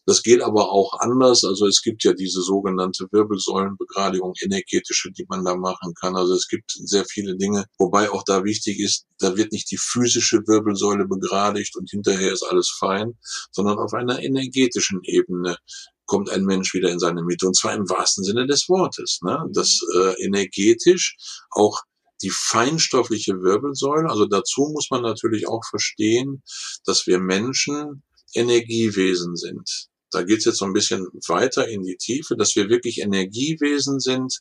[0.09, 1.45] Das geht aber auch anders.
[1.45, 6.17] Also es gibt ja diese sogenannte Wirbelsäulenbegradigung, energetische, die man da machen kann.
[6.17, 9.77] Also es gibt sehr viele Dinge, wobei auch da wichtig ist, da wird nicht die
[9.77, 13.19] physische Wirbelsäule begradigt und hinterher ist alles fein,
[13.53, 15.59] sondern auf einer energetischen Ebene
[16.07, 19.19] kommt ein Mensch wieder in seine Mitte und zwar im wahrsten Sinne des Wortes.
[19.23, 19.45] Ne?
[19.53, 21.19] Das äh, energetisch
[21.51, 21.83] auch
[22.23, 24.09] die feinstoffliche Wirbelsäule.
[24.09, 26.43] Also dazu muss man natürlich auch verstehen,
[26.87, 31.97] dass wir Menschen Energiewesen sind da geht es jetzt so ein bisschen weiter in die
[31.97, 34.39] Tiefe, dass wir wirklich Energiewesen sind,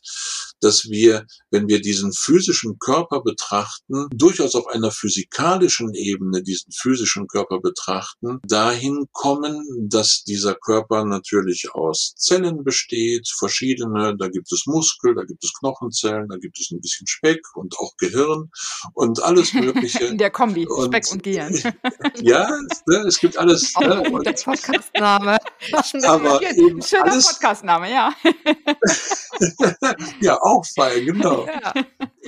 [0.60, 7.26] dass wir, wenn wir diesen physischen Körper betrachten, durchaus auf einer physikalischen Ebene diesen physischen
[7.26, 14.64] Körper betrachten, dahin kommen, dass dieser Körper natürlich aus Zellen besteht, verschiedene, da gibt es
[14.66, 18.50] Muskel, da gibt es Knochenzellen, da gibt es ein bisschen Speck und auch Gehirn
[18.94, 20.04] und alles Mögliche.
[20.04, 21.54] In der Kombi, und, Speck und Gehirn.
[22.22, 22.48] ja,
[22.86, 23.74] ne, es gibt alles.
[23.76, 25.38] Auch ne, der Podcastname.
[26.04, 28.14] Aber eben Schöner Podcastname, ja.
[30.20, 31.46] ja, auch fein, genau.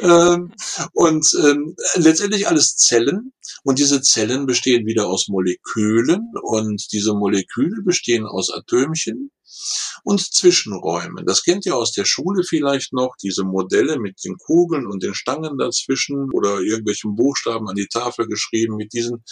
[0.03, 0.33] Ja.
[0.35, 0.53] ähm,
[0.95, 3.33] und ähm, letztendlich alles Zellen.
[3.65, 9.31] Und diese Zellen bestehen wieder aus Molekülen und diese Moleküle bestehen aus Atömchen
[10.05, 11.25] und Zwischenräume.
[11.25, 15.15] Das kennt ihr aus der Schule vielleicht noch, diese Modelle mit den Kugeln und den
[15.15, 19.25] Stangen dazwischen oder irgendwelchen Buchstaben an die Tafel geschrieben mit diesen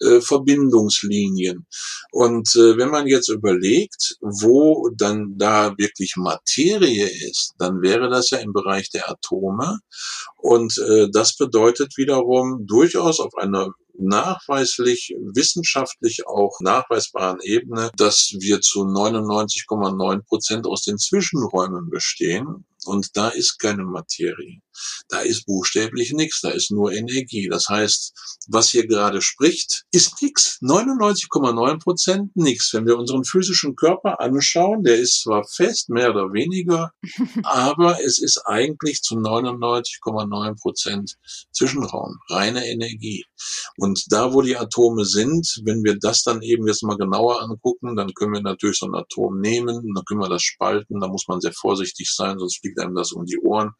[0.00, 1.66] äh, Verbindungslinien.
[2.12, 8.30] Und äh, wenn man jetzt überlegt, wo dann da wirklich Materie ist, dann wäre das
[8.30, 9.80] ja im Bereich der Atome.
[10.36, 18.60] Und äh, das bedeutet wiederum durchaus auf einer nachweislich, wissenschaftlich auch nachweisbaren Ebene, dass wir
[18.60, 22.64] zu 99,9 Prozent aus den Zwischenräumen bestehen.
[22.84, 24.60] Und da ist keine Materie.
[25.08, 27.48] Da ist buchstäblich nichts, da ist nur Energie.
[27.48, 28.12] Das heißt,
[28.48, 30.58] was hier gerade spricht, ist nichts.
[30.62, 32.72] 99,9 Prozent nichts.
[32.72, 36.92] Wenn wir unseren physischen Körper anschauen, der ist zwar fest, mehr oder weniger,
[37.44, 41.16] aber es ist eigentlich zu 99,9 Prozent
[41.52, 43.24] Zwischenraum, reine Energie.
[43.76, 47.96] Und da, wo die Atome sind, wenn wir das dann eben jetzt mal genauer angucken,
[47.96, 51.28] dann können wir natürlich so ein Atom nehmen, dann können wir das spalten, da muss
[51.28, 53.72] man sehr vorsichtig sein, sonst fliegt einem das um die Ohren.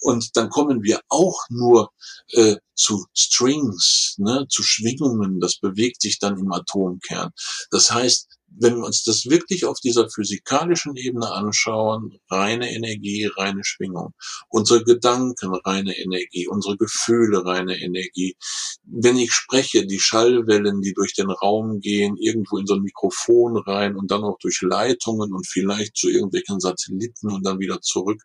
[0.00, 1.90] Und dann kommen wir auch nur
[2.32, 5.40] äh, zu Strings, ne, zu Schwingungen.
[5.40, 7.30] Das bewegt sich dann im Atomkern.
[7.70, 13.62] Das heißt, wenn wir uns das wirklich auf dieser physikalischen Ebene anschauen, reine Energie, reine
[13.64, 14.14] Schwingung.
[14.48, 18.36] Unsere Gedanken, reine Energie, unsere Gefühle, reine Energie.
[18.84, 23.56] Wenn ich spreche, die Schallwellen, die durch den Raum gehen, irgendwo in so ein Mikrofon
[23.58, 28.22] rein und dann auch durch Leitungen und vielleicht zu irgendwelchen Satelliten und dann wieder zurück.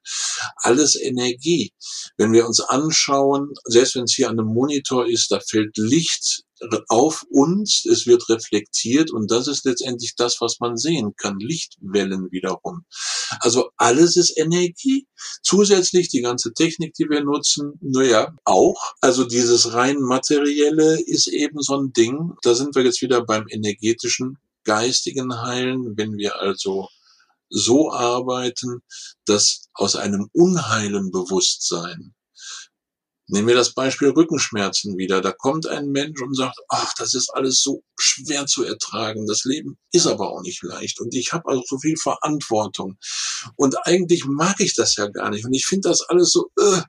[0.57, 1.73] Alles Energie.
[2.17, 6.43] Wenn wir uns anschauen, selbst wenn es hier an einem Monitor ist, da fällt Licht
[6.89, 12.31] auf uns, es wird reflektiert und das ist letztendlich das, was man sehen kann, Lichtwellen
[12.31, 12.85] wiederum.
[13.39, 15.07] Also alles ist Energie.
[15.41, 18.93] Zusätzlich die ganze Technik, die wir nutzen, naja, auch.
[19.01, 22.33] Also dieses rein materielle ist eben so ein Ding.
[22.41, 26.87] Da sind wir jetzt wieder beim energetischen, geistigen Heilen, wenn wir also
[27.49, 28.81] so arbeiten,
[29.25, 32.13] dass aus einem unheilen Bewusstsein
[33.33, 35.19] Nehmen wir das Beispiel Rückenschmerzen wieder.
[35.19, 39.25] Da kommt ein Mensch und sagt, ach, das ist alles so schwer zu ertragen.
[39.25, 41.01] Das Leben ist aber auch nicht leicht.
[41.01, 42.95] Und ich habe also so viel Verantwortung.
[43.55, 45.45] Und eigentlich mag ich das ja gar nicht.
[45.45, 46.81] Und ich finde das alles so äh,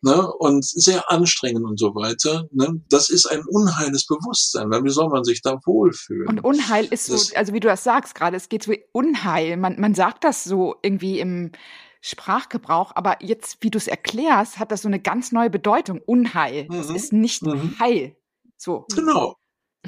[0.00, 2.48] ne, und sehr anstrengend und so weiter.
[2.50, 2.82] Ne?
[2.88, 4.70] Das ist ein unheiles Bewusstsein.
[4.70, 6.26] Weil wie soll man sich da wohlfühlen?
[6.26, 9.56] Und Unheil ist so, also wie du das sagst gerade, es geht so Unheil.
[9.56, 11.52] Man, man sagt das so irgendwie im
[12.04, 16.00] Sprachgebrauch, aber jetzt, wie du es erklärst, hat das so eine ganz neue Bedeutung.
[16.04, 16.66] Unheil.
[16.68, 16.74] Mhm.
[16.74, 17.78] Es ist nicht mhm.
[17.78, 18.16] Heil.
[18.56, 18.86] So.
[18.94, 19.36] Genau.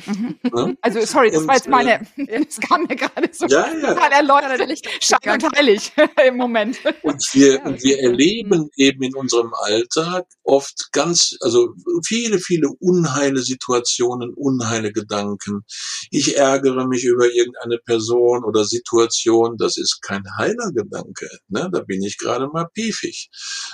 [0.06, 0.38] Mhm.
[0.42, 0.76] Ne?
[0.80, 3.92] Also sorry, das und, war jetzt meine, äh, das kam mir gerade so ja, ja.
[4.08, 5.92] erläutert, schein und heilig
[6.26, 6.78] im Moment.
[7.02, 13.40] Und wir, ja, wir erleben eben in unserem Alltag oft ganz, also viele, viele unheile
[13.40, 15.64] Situationen, unheile Gedanken.
[16.10, 21.70] Ich ärgere mich über irgendeine Person oder Situation, das ist kein heiler Gedanke, ne?
[21.72, 23.30] da bin ich gerade mal piefig.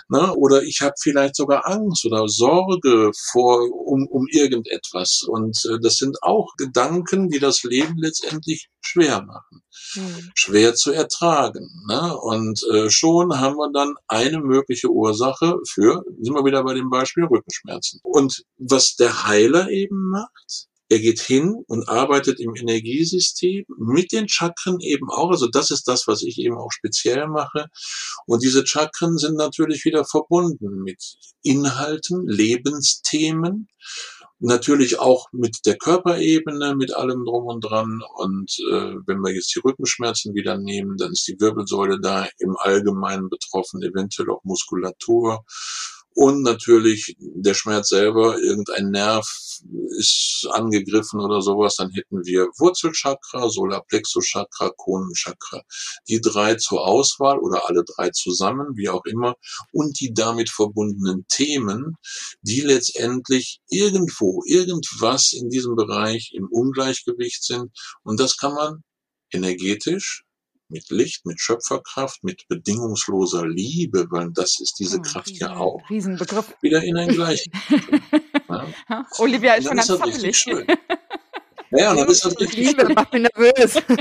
[0.08, 0.34] Ne?
[0.34, 5.96] Oder ich habe vielleicht sogar Angst oder Sorge vor um, um irgendetwas und äh, das
[5.96, 9.62] sind sind auch Gedanken, die das Leben letztendlich schwer machen,
[9.94, 10.30] mhm.
[10.34, 11.68] schwer zu ertragen.
[11.88, 12.16] Ne?
[12.16, 16.90] Und äh, schon haben wir dann eine mögliche Ursache für, sind wir wieder bei dem
[16.90, 18.00] Beispiel Rückenschmerzen.
[18.02, 24.28] Und was der Heiler eben macht, er geht hin und arbeitet im Energiesystem mit den
[24.28, 25.30] Chakren eben auch.
[25.30, 27.66] Also das ist das, was ich eben auch speziell mache.
[28.26, 31.00] Und diese Chakren sind natürlich wieder verbunden mit
[31.42, 33.68] Inhalten, Lebensthemen
[34.42, 38.00] Natürlich auch mit der Körperebene, mit allem drum und dran.
[38.16, 42.56] Und äh, wenn wir jetzt die Rückenschmerzen wieder nehmen, dann ist die Wirbelsäule da im
[42.56, 45.44] Allgemeinen betroffen, eventuell auch Muskulatur.
[46.14, 49.26] Und natürlich der Schmerz selber, irgendein Nerv
[49.98, 55.62] ist angegriffen oder sowas, dann hätten wir Wurzelchakra, Solarplexuschakra, Kronenchakra.
[56.08, 59.36] Die drei zur Auswahl oder alle drei zusammen, wie auch immer,
[59.72, 61.96] und die damit verbundenen Themen,
[62.42, 67.70] die letztendlich irgendwo, irgendwas in diesem Bereich im Ungleichgewicht sind.
[68.02, 68.82] Und das kann man
[69.32, 70.24] energetisch
[70.70, 75.56] mit Licht, mit Schöpferkraft, mit bedingungsloser Liebe, weil das ist diese oh, Kraft Riesen, ja
[75.56, 75.90] auch.
[75.90, 76.54] Riesenbegriff.
[76.62, 77.50] Wieder in ein Gleichgewicht.
[78.48, 79.06] ja.
[79.18, 80.36] Olivia ist schon ganz zappelig.
[80.36, 80.66] Schön.
[81.72, 82.68] Ja, dann ist das richtig.
[82.68, 83.82] Liebe, macht mich nervös.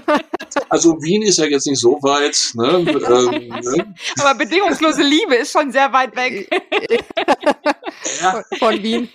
[0.69, 2.51] Also Wien ist ja jetzt nicht so weit.
[2.55, 2.79] Ne?
[2.79, 3.95] ähm, ne?
[4.19, 6.49] Aber bedingungslose Liebe ist schon sehr weit weg.
[8.19, 8.43] ja.
[8.58, 9.10] Von Wien.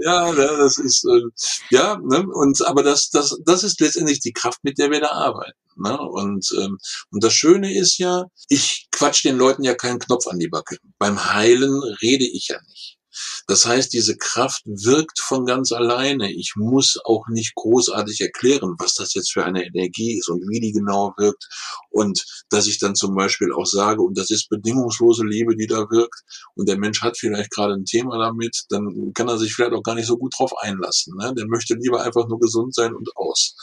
[0.00, 1.22] Ja, das ist äh,
[1.70, 5.10] ja, ne, und aber das, das, das ist letztendlich die Kraft, mit der wir da
[5.10, 5.58] arbeiten.
[5.76, 5.98] Ne?
[5.98, 6.78] Und, ähm,
[7.10, 10.78] und das Schöne ist ja, ich quatsch den Leuten ja keinen Knopf an die Backe.
[10.98, 12.98] Beim Heilen rede ich ja nicht.
[13.46, 16.32] Das heißt, diese Kraft wirkt von ganz alleine.
[16.32, 20.60] Ich muss auch nicht großartig erklären, was das jetzt für eine Energie ist und wie
[20.60, 21.46] die genau wirkt.
[21.90, 25.88] Und dass ich dann zum Beispiel auch sage, und das ist bedingungslose Liebe, die da
[25.90, 26.22] wirkt,
[26.54, 29.82] und der Mensch hat vielleicht gerade ein Thema damit, dann kann er sich vielleicht auch
[29.82, 31.16] gar nicht so gut drauf einlassen.
[31.16, 31.34] Ne?
[31.36, 33.54] Der möchte lieber einfach nur gesund sein und aus.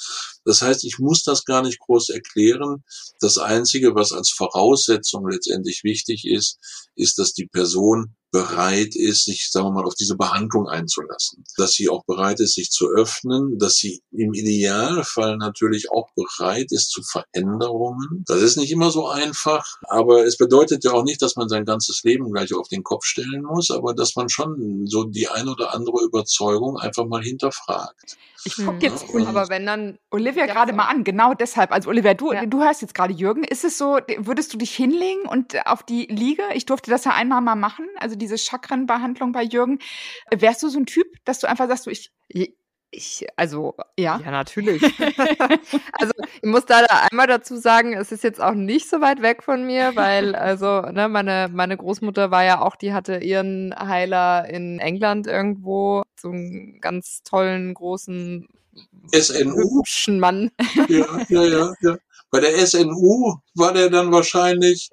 [0.46, 2.84] Das heißt, ich muss das gar nicht groß erklären.
[3.20, 6.58] Das Einzige, was als Voraussetzung letztendlich wichtig ist,
[6.96, 11.44] ist, dass die Person bereit ist, sich, sagen wir mal, auf diese Behandlung einzulassen.
[11.58, 16.72] Dass sie auch bereit ist, sich zu öffnen, dass sie im Idealfall natürlich auch bereit
[16.72, 18.24] ist zu Veränderungen.
[18.28, 21.66] Das ist nicht immer so einfach, aber es bedeutet ja auch nicht, dass man sein
[21.66, 25.48] ganzes Leben gleich auf den Kopf stellen muss, aber dass man schon so die ein
[25.48, 28.18] oder andere Überzeugung einfach mal hinterfragt.
[28.44, 28.80] Ich gucke hm.
[28.82, 31.72] jetzt ja, aber wenn dann Olivia gerade mal an, genau deshalb.
[31.72, 32.46] Also Olivia, du, ja.
[32.46, 33.44] du hörst jetzt gerade Jürgen.
[33.44, 36.44] Ist es so, würdest du dich hinlegen und auf die Liege?
[36.56, 39.80] Ich durfte das ja einmal mal machen, also diese Chakrenbehandlung bei Jürgen.
[40.34, 42.12] Wärst du so ein Typ, dass du einfach sagst, du, ich,
[42.94, 44.84] ich, also, ja, ja natürlich.
[45.94, 49.44] also, ich muss da einmal dazu sagen, es ist jetzt auch nicht so weit weg
[49.44, 54.48] von mir, weil, also, ne, meine, meine Großmutter war ja auch, die hatte ihren Heiler
[54.50, 58.48] in England irgendwo, so einen ganz tollen, großen,
[59.14, 59.80] SNU?
[59.80, 60.52] hübschen Mann.
[60.88, 61.98] Ja, ja, ja, ja.
[62.30, 64.90] Bei der SNU war der dann wahrscheinlich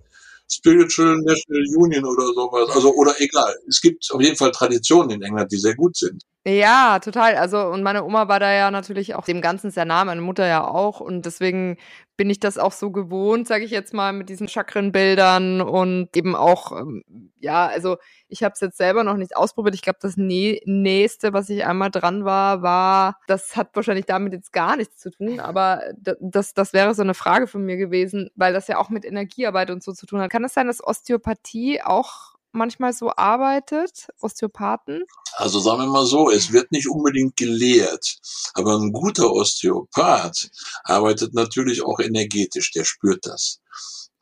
[0.50, 2.70] Spiritual National Union oder sowas.
[2.74, 3.54] Also, oder egal.
[3.68, 6.22] Es gibt auf jeden Fall Traditionen in England, die sehr gut sind.
[6.46, 7.37] Ja, total.
[7.37, 10.46] Also, und meine Oma war da ja natürlich auch dem Ganzen sehr nah, meine Mutter
[10.46, 11.00] ja auch.
[11.00, 11.76] Und deswegen
[12.18, 16.35] bin ich das auch so gewohnt, sage ich jetzt mal, mit diesen Chakrenbildern und eben
[16.35, 17.04] auch, ähm,
[17.38, 19.76] ja, also ich habe es jetzt selber noch nicht ausprobiert.
[19.76, 24.33] Ich glaube, das Nä nächste, was ich einmal dran war, war, das hat wahrscheinlich damit
[24.33, 25.81] jetzt gar nichts zu tun, aber
[26.20, 29.70] das, das wäre so eine Frage von mir gewesen, weil das ja auch mit Energiearbeit
[29.70, 30.31] und so zu tun hat.
[30.31, 35.04] Kann es sein, dass Osteopathie auch manchmal so arbeitet, Osteopathen?
[35.34, 38.18] Also sagen wir mal so, es wird nicht unbedingt gelehrt,
[38.54, 40.50] aber ein guter Osteopath
[40.84, 43.61] arbeitet natürlich auch energetisch, der spürt das.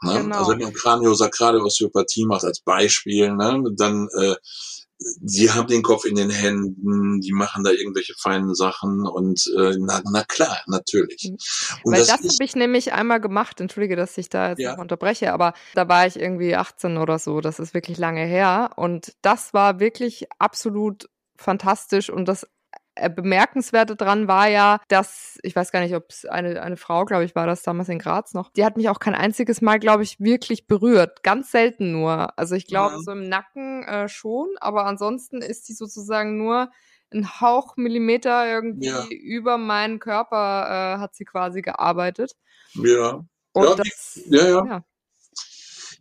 [0.02, 0.22] Ne?
[0.22, 0.38] Genau.
[0.38, 4.36] Also wenn man Kraniosakrale Osteopathie macht als Beispiel, ne, dann äh,
[4.98, 9.76] die haben den Kopf in den Händen, die machen da irgendwelche feinen Sachen und äh,
[9.78, 11.30] na, na klar, natürlich.
[11.30, 11.37] Mhm.
[11.85, 14.72] Und Weil das, das habe ich nämlich einmal gemacht, entschuldige, dass ich da jetzt ja.
[14.72, 18.70] noch unterbreche, aber da war ich irgendwie 18 oder so, das ist wirklich lange her
[18.76, 22.46] und das war wirklich absolut fantastisch und das
[23.14, 27.24] Bemerkenswerte dran war ja, dass, ich weiß gar nicht, ob es eine, eine Frau, glaube
[27.24, 30.02] ich, war das damals in Graz noch, die hat mich auch kein einziges Mal, glaube
[30.02, 31.22] ich, wirklich berührt.
[31.22, 32.38] Ganz selten nur.
[32.38, 33.00] Also ich glaube, ja.
[33.00, 36.70] so im Nacken äh, schon, aber ansonsten ist die sozusagen nur
[37.12, 39.06] ein Hauch Millimeter irgendwie ja.
[39.09, 42.32] über meinen Körper äh, hat sie quasi gearbeitet.
[42.74, 43.24] Ja.
[43.52, 44.66] Und ja, das, ja, ja.
[44.66, 44.85] ja.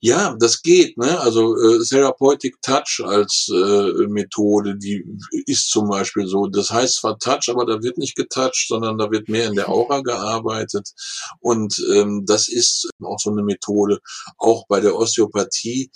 [0.01, 0.97] Ja, das geht.
[0.97, 1.19] Ne?
[1.19, 5.03] Also äh, Therapeutic Touch als äh, Methode, die
[5.45, 6.47] ist zum Beispiel so.
[6.47, 9.69] Das heißt zwar Touch, aber da wird nicht getoucht, sondern da wird mehr in der
[9.69, 10.91] Aura gearbeitet.
[11.39, 13.99] Und ähm, das ist auch so eine Methode.
[14.38, 15.89] Auch bei der Osteopathie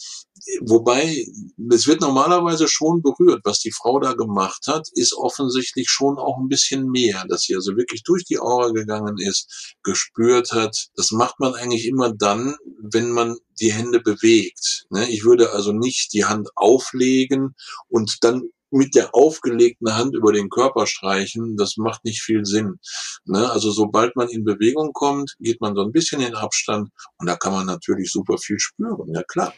[0.62, 1.26] Wobei,
[1.72, 3.42] es wird normalerweise schon berührt.
[3.44, 7.56] Was die Frau da gemacht hat, ist offensichtlich schon auch ein bisschen mehr, dass sie
[7.56, 10.90] also wirklich durch die Aura gegangen ist, gespürt hat.
[10.96, 14.86] Das macht man eigentlich immer dann, wenn man die Hände bewegt.
[14.90, 15.10] Ne?
[15.10, 17.56] Ich würde also nicht die Hand auflegen
[17.88, 22.80] und dann mit der aufgelegten Hand über den Körper streichen, das macht nicht viel Sinn.
[23.26, 23.50] Ne?
[23.52, 27.36] Also sobald man in Bewegung kommt, geht man so ein bisschen in Abstand und da
[27.36, 29.54] kann man natürlich super viel spüren, ja klar.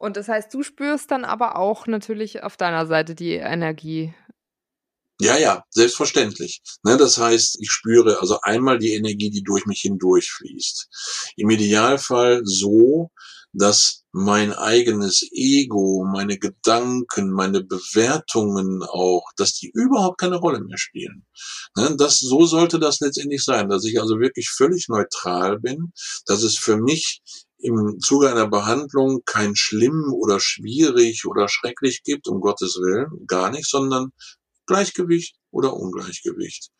[0.00, 4.14] Und das heißt, du spürst dann aber auch natürlich auf deiner Seite die Energie.
[5.20, 6.62] Ja, ja, selbstverständlich.
[6.82, 11.32] Ne, das heißt, ich spüre also einmal die Energie, die durch mich hindurchfließt.
[11.36, 13.10] Im Idealfall so,
[13.52, 20.78] dass mein eigenes Ego, meine Gedanken, meine Bewertungen auch, dass die überhaupt keine Rolle mehr
[20.78, 21.26] spielen.
[21.76, 25.92] Ne, das, so sollte das letztendlich sein, dass ich also wirklich völlig neutral bin,
[26.24, 27.20] dass es für mich
[27.62, 33.50] im Zuge einer Behandlung kein schlimm oder schwierig oder schrecklich gibt, um Gottes Willen, gar
[33.50, 34.12] nicht, sondern
[34.66, 36.70] Gleichgewicht oder Ungleichgewicht.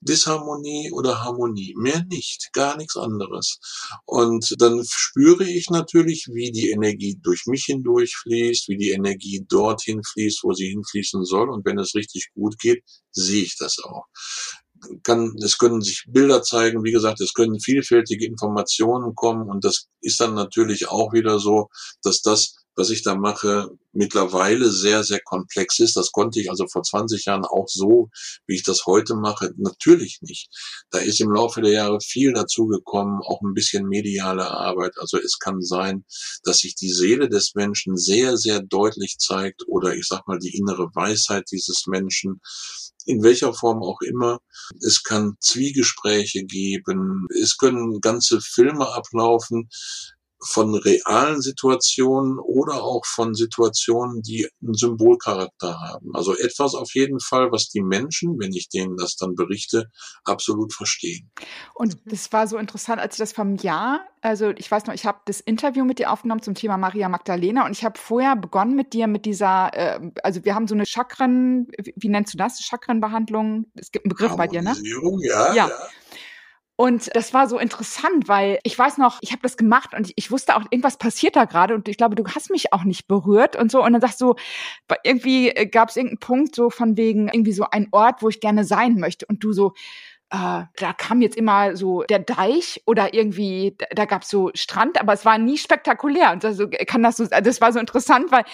[0.00, 3.58] Disharmonie oder Harmonie, mehr nicht, gar nichts anderes.
[4.04, 10.02] Und dann spüre ich natürlich, wie die Energie durch mich hindurchfließt, wie die Energie dorthin
[10.04, 11.50] fließt, wo sie hinfließen soll.
[11.50, 14.04] Und wenn es richtig gut geht, sehe ich das auch
[15.02, 19.88] kann, es können sich Bilder zeigen, wie gesagt, es können vielfältige Informationen kommen und das
[20.00, 21.68] ist dann natürlich auch wieder so,
[22.02, 25.96] dass das, was ich da mache, mittlerweile sehr, sehr komplex ist.
[25.96, 28.10] Das konnte ich also vor 20 Jahren auch so,
[28.46, 30.48] wie ich das heute mache, natürlich nicht.
[30.90, 34.92] Da ist im Laufe der Jahre viel dazugekommen, auch ein bisschen mediale Arbeit.
[34.98, 36.04] Also es kann sein,
[36.44, 40.56] dass sich die Seele des Menschen sehr, sehr deutlich zeigt oder ich sag mal die
[40.56, 42.40] innere Weisheit dieses Menschen
[43.08, 44.38] in welcher Form auch immer.
[44.86, 49.68] Es kann Zwiegespräche geben, es können ganze Filme ablaufen,
[50.40, 56.10] von realen Situationen oder auch von Situationen, die einen Symbolcharakter haben.
[56.14, 59.86] Also etwas auf jeden Fall, was die Menschen, wenn ich denen das dann berichte,
[60.24, 61.30] absolut verstehen.
[61.74, 65.06] Und das war so interessant, als ich das vom Jahr, also ich weiß noch, ich
[65.06, 68.76] habe das Interview mit dir aufgenommen zum Thema Maria Magdalena und ich habe vorher begonnen
[68.76, 72.60] mit dir mit dieser, äh, also wir haben so eine Chakren, wie nennst du das?
[72.60, 73.66] Chakrenbehandlung?
[73.74, 74.76] Es gibt einen Begriff bei dir, ne?
[75.22, 75.68] Ja, ja.
[75.68, 75.88] ja.
[76.80, 80.30] Und das war so interessant, weil ich weiß noch, ich habe das gemacht und ich
[80.30, 83.56] wusste auch, irgendwas passiert da gerade und ich glaube, du hast mich auch nicht berührt
[83.56, 83.82] und so.
[83.82, 84.36] Und dann sagst du,
[85.02, 88.38] irgendwie äh, gab es irgendeinen Punkt so von wegen irgendwie so ein Ort, wo ich
[88.38, 89.26] gerne sein möchte.
[89.26, 89.72] Und du so,
[90.30, 94.52] äh, da kam jetzt immer so der Deich oder irgendwie, da, da gab es so
[94.54, 96.30] Strand, aber es war nie spektakulär.
[96.30, 98.44] Und also kann das so, also das war so interessant, weil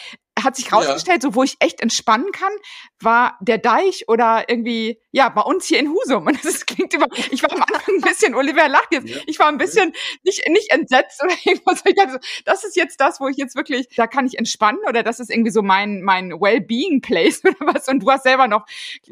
[0.42, 1.30] hat sich rausgestellt, ja.
[1.30, 2.52] so wo ich echt entspannen kann,
[3.00, 6.26] war der Deich oder irgendwie, ja, bei uns hier in Husum.
[6.26, 9.18] Und das klingt immer, ich war am Anfang ein bisschen, Oliver lacht jetzt, ja.
[9.26, 9.92] ich war ein bisschen
[10.24, 11.82] nicht, nicht entsetzt oder irgendwas.
[11.84, 14.80] Ich dachte so, das ist jetzt das, wo ich jetzt wirklich, da kann ich entspannen
[14.88, 17.88] oder das ist irgendwie so mein, mein Well-Being-Place oder was.
[17.88, 18.66] Und du hast selber noch,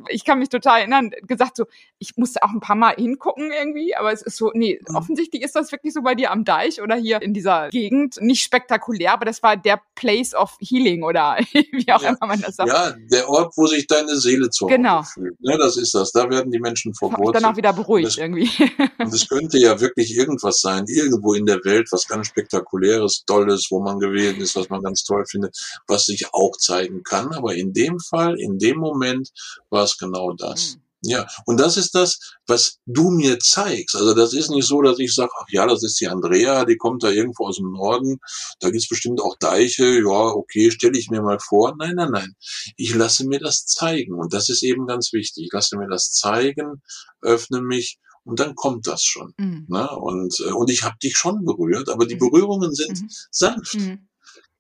[0.09, 1.67] ich kann mich total erinnern, gesagt so,
[1.99, 4.97] ich musste auch ein paar Mal hingucken irgendwie, aber es ist so, nee, mhm.
[4.97, 8.21] offensichtlich ist das wirklich so bei dir am Deich oder hier in dieser Gegend.
[8.21, 12.11] Nicht spektakulär, aber das war der Place of Healing oder wie auch ja.
[12.11, 12.69] immer man das sagt.
[12.69, 15.03] Ja, der Ort, wo sich deine Seele zu genau.
[15.03, 15.39] fühlt.
[15.41, 16.13] Ne, das ist das.
[16.13, 17.37] Da werden die Menschen verwurzelt.
[17.37, 18.51] Dann auch wieder beruhigt das, irgendwie.
[18.99, 23.69] und es könnte ja wirklich irgendwas sein, irgendwo in der Welt, was ganz spektakuläres, tolles,
[23.71, 25.57] wo man gewesen ist, was man ganz toll findet,
[25.87, 27.33] was sich auch zeigen kann.
[27.35, 29.31] Aber in dem Fall, in dem Moment
[29.71, 30.77] war es genau das.
[30.77, 30.82] Mhm.
[31.05, 33.97] Ja, und das ist das, was du mir zeigst.
[33.97, 36.77] Also das ist nicht so, dass ich sage, ach ja, das ist die Andrea, die
[36.77, 38.19] kommt da irgendwo aus dem Norden,
[38.61, 41.75] da gibt's bestimmt auch Deiche, ja, okay, stelle ich mir mal vor.
[41.77, 42.35] Nein, nein, nein.
[42.77, 44.15] Ich lasse mir das zeigen.
[44.15, 45.47] Und das ist eben ganz wichtig.
[45.47, 46.83] Ich lasse mir das zeigen,
[47.21, 49.35] öffne mich und dann kommt das schon.
[49.39, 49.67] Mhm.
[49.69, 49.91] Ne?
[49.91, 52.31] Und, äh, und ich habe dich schon berührt, aber die mhm.
[52.31, 53.09] Berührungen sind mhm.
[53.31, 53.75] sanft.
[53.75, 54.09] Mhm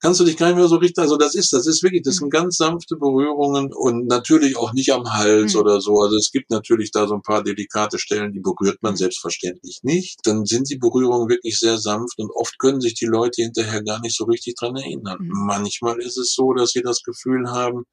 [0.02, 2.16] kannst du dich gar nicht mehr so richtig, also das ist, das ist wirklich, das
[2.16, 2.30] sind mhm.
[2.30, 5.60] ganz sanfte Berührungen und natürlich auch nicht am Hals mhm.
[5.60, 6.00] oder so.
[6.00, 8.96] Also es gibt natürlich da so ein paar delikate Stellen, die berührt man mhm.
[8.96, 10.18] selbstverständlich nicht.
[10.24, 14.00] Dann sind die Berührungen wirklich sehr sanft und oft können sich die Leute hinterher gar
[14.00, 15.18] nicht so richtig dran erinnern.
[15.20, 15.46] Mhm.
[15.46, 17.84] Manchmal ist es so, dass sie das Gefühl haben,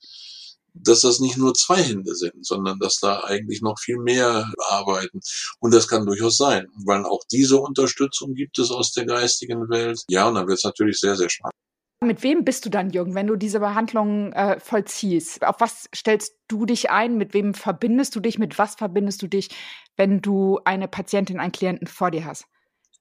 [0.73, 5.19] dass das nicht nur zwei Hände sind, sondern dass da eigentlich noch viel mehr arbeiten.
[5.59, 10.01] Und das kann durchaus sein, weil auch diese Unterstützung gibt es aus der geistigen Welt.
[10.09, 11.53] Ja, und dann wird es natürlich sehr, sehr spannend.
[12.01, 15.45] Mit wem bist du dann, Jürgen, wenn du diese Behandlung äh, vollziehst?
[15.45, 17.17] Auf was stellst du dich ein?
[17.17, 18.39] Mit wem verbindest du dich?
[18.39, 19.49] Mit was verbindest du dich,
[19.97, 22.45] wenn du eine Patientin, einen Klienten vor dir hast?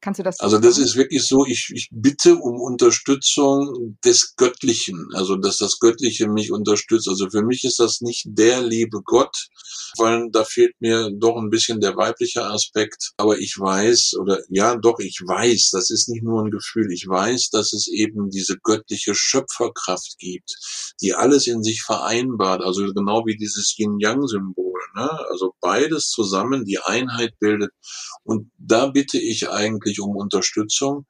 [0.00, 0.38] Kannst du das?
[0.38, 5.80] Also das ist wirklich so, ich, ich bitte um Unterstützung des Göttlichen, also dass das
[5.80, 7.08] Göttliche mich unterstützt.
[7.08, 9.48] Also für mich ist das nicht der liebe Gott,
[9.96, 13.10] weil da fehlt mir doch ein bisschen der weibliche Aspekt.
[13.16, 17.08] Aber ich weiß, oder ja doch, ich weiß, das ist nicht nur ein Gefühl, ich
[17.08, 20.54] weiß, dass es eben diese göttliche Schöpferkraft gibt,
[21.02, 24.67] die alles in sich vereinbart, also genau wie dieses Yin-Yang-Symbol.
[24.94, 25.10] Ne?
[25.30, 27.72] Also beides zusammen die Einheit bildet.
[28.24, 31.06] Und da bitte ich eigentlich um Unterstützung.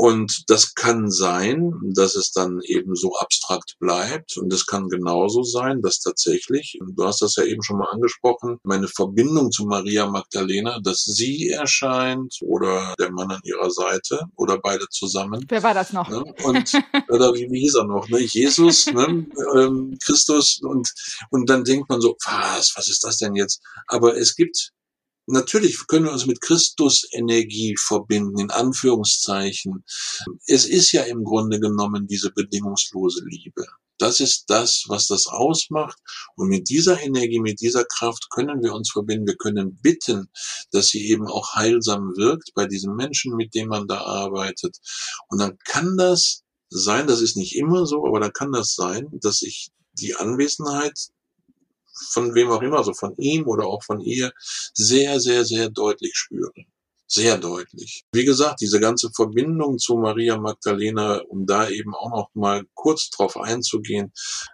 [0.00, 4.38] Und das kann sein, dass es dann eben so abstrakt bleibt.
[4.38, 8.56] Und es kann genauso sein, dass tatsächlich, du hast das ja eben schon mal angesprochen,
[8.62, 14.58] meine Verbindung zu Maria Magdalena, dass sie erscheint oder der Mann an ihrer Seite oder
[14.58, 15.44] beide zusammen.
[15.46, 16.08] Wer war das noch?
[16.08, 16.24] Ne?
[16.44, 16.72] Und,
[17.10, 18.08] oder wie, wie hieß er noch?
[18.08, 18.20] Ne?
[18.20, 19.26] Jesus, ne?
[19.54, 20.60] ähm, Christus.
[20.62, 20.90] Und,
[21.28, 23.60] und dann denkt man so, was, was ist das denn jetzt?
[23.86, 24.72] Aber es gibt
[25.30, 29.84] Natürlich können wir uns mit Christus Energie verbinden, in Anführungszeichen.
[30.46, 33.64] Es ist ja im Grunde genommen diese bedingungslose Liebe.
[33.98, 35.98] Das ist das, was das ausmacht.
[36.34, 39.28] Und mit dieser Energie, mit dieser Kraft können wir uns verbinden.
[39.28, 40.28] Wir können bitten,
[40.72, 44.78] dass sie eben auch heilsam wirkt bei diesem Menschen, mit dem man da arbeitet.
[45.28, 49.06] Und dann kann das sein, das ist nicht immer so, aber dann kann das sein,
[49.20, 51.10] dass ich die Anwesenheit
[52.12, 54.32] von wem auch immer, also von ihm oder auch von ihr,
[54.74, 56.66] sehr, sehr, sehr deutlich spüren.
[57.12, 58.04] Sehr deutlich.
[58.12, 63.10] Wie gesagt, diese ganze Verbindung zu Maria Magdalena, um da eben auch noch mal kurz
[63.10, 64.12] drauf einzugehen.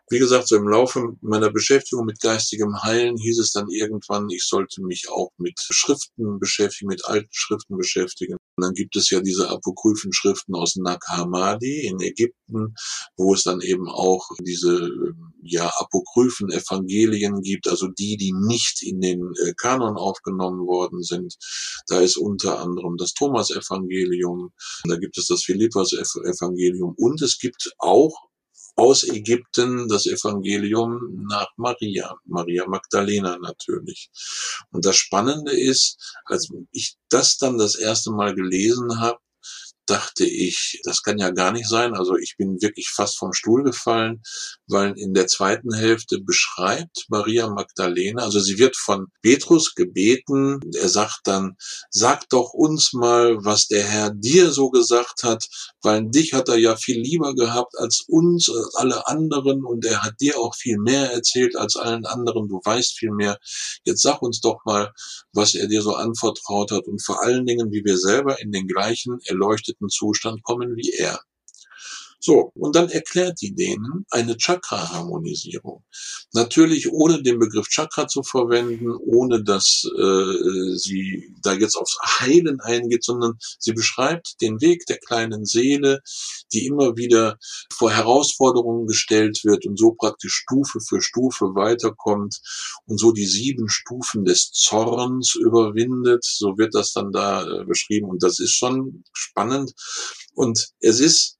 [0.09, 4.45] Wie gesagt, so im Laufe meiner Beschäftigung mit geistigem Heilen hieß es dann irgendwann, ich
[4.45, 8.37] sollte mich auch mit Schriften beschäftigen, mit alten Schriften beschäftigen.
[8.57, 12.75] Und dann gibt es ja diese apokryphen Schriften aus Nag Hammadi in Ägypten,
[13.17, 14.89] wo es dann eben auch diese
[15.43, 21.35] ja apokryphen Evangelien gibt, also die, die nicht in den äh, Kanon aufgenommen worden sind.
[21.89, 24.53] Da ist unter anderem das Thomas-Evangelium,
[24.85, 28.15] da gibt es das Philippas-Evangelium und es gibt auch
[28.77, 34.11] aus Ägypten das Evangelium nach Maria, Maria Magdalena natürlich.
[34.71, 39.19] Und das Spannende ist, als ich das dann das erste Mal gelesen habe,
[39.87, 41.95] dachte ich, das kann ja gar nicht sein.
[41.95, 44.23] Also ich bin wirklich fast vom Stuhl gefallen,
[44.67, 50.89] weil in der zweiten Hälfte beschreibt Maria Magdalena, also sie wird von Petrus gebeten, er
[50.89, 51.57] sagt dann,
[51.91, 55.47] sag doch uns mal, was der Herr dir so gesagt hat,
[55.83, 60.03] weil dich hat er ja viel lieber gehabt als uns, als alle anderen und er
[60.03, 63.39] hat dir auch viel mehr erzählt als allen anderen, du weißt viel mehr.
[63.85, 64.93] Jetzt sag uns doch mal,
[65.33, 68.67] was er dir so anvertraut hat und vor allen Dingen, wie wir selber in den
[68.67, 71.21] gleichen erleuchteten Zustand kommen wie er.
[72.27, 75.85] So, und dann erklärt die denen eine Chakra-Harmonisierung.
[76.33, 82.59] Natürlich ohne den Begriff Chakra zu verwenden, ohne dass äh, sie da jetzt aufs Heilen
[82.61, 86.01] eingeht, sondern sie beschreibt den Weg der kleinen Seele,
[86.53, 87.39] die immer wieder
[87.73, 92.41] vor Herausforderungen gestellt wird und so praktisch Stufe für Stufe weiterkommt
[92.87, 96.25] und so die sieben Stufen des Zorns überwindet.
[96.25, 99.75] So wird das dann da äh, beschrieben und das ist schon spannend.
[100.35, 101.36] Und es ist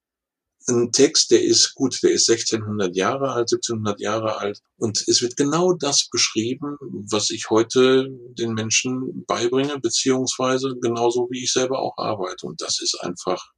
[0.69, 4.61] ein Text, der ist gut, der ist 1600 Jahre alt, 1700 Jahre alt.
[4.77, 6.77] Und es wird genau das beschrieben,
[7.09, 12.45] was ich heute den Menschen beibringe, beziehungsweise genauso wie ich selber auch arbeite.
[12.45, 13.51] Und das ist einfach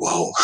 [0.00, 0.34] wow.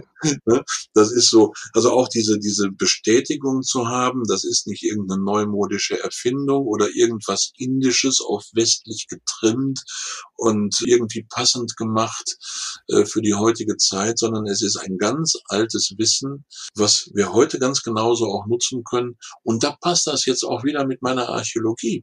[0.46, 0.64] Ne?
[0.94, 6.02] das ist so, also auch diese, diese Bestätigung zu haben, das ist nicht irgendeine neumodische
[6.02, 9.84] Erfindung oder irgendwas Indisches auf westlich getrimmt
[10.36, 12.36] und irgendwie passend gemacht
[12.88, 17.58] äh, für die heutige Zeit, sondern es ist ein ganz altes Wissen, was wir heute
[17.58, 19.16] ganz genauso auch nutzen können.
[19.42, 22.02] Und da passt das jetzt auch wieder mit meiner Archäologie.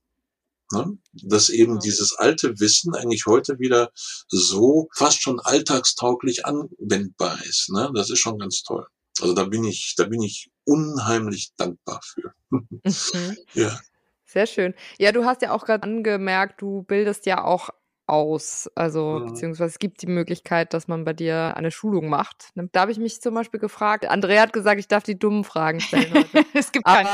[0.71, 0.97] Ne?
[1.13, 3.91] Dass eben dieses alte Wissen eigentlich heute wieder
[4.27, 7.69] so fast schon alltagstauglich anwendbar ist.
[7.71, 7.91] Ne?
[7.93, 8.85] Das ist schon ganz toll.
[9.19, 12.33] Also da bin ich, da bin ich unheimlich dankbar für.
[12.49, 12.67] Mhm.
[13.53, 13.79] ja.
[14.25, 14.73] Sehr schön.
[14.97, 17.69] Ja, du hast ja auch gerade angemerkt, du bildest ja auch
[18.11, 18.69] aus.
[18.75, 19.27] Also, mhm.
[19.27, 22.49] beziehungsweise es gibt die Möglichkeit, dass man bei dir eine Schulung macht.
[22.55, 25.79] Da habe ich mich zum Beispiel gefragt, Andrea hat gesagt, ich darf die dummen Fragen
[25.79, 26.25] stellen.
[26.53, 27.11] es gibt keine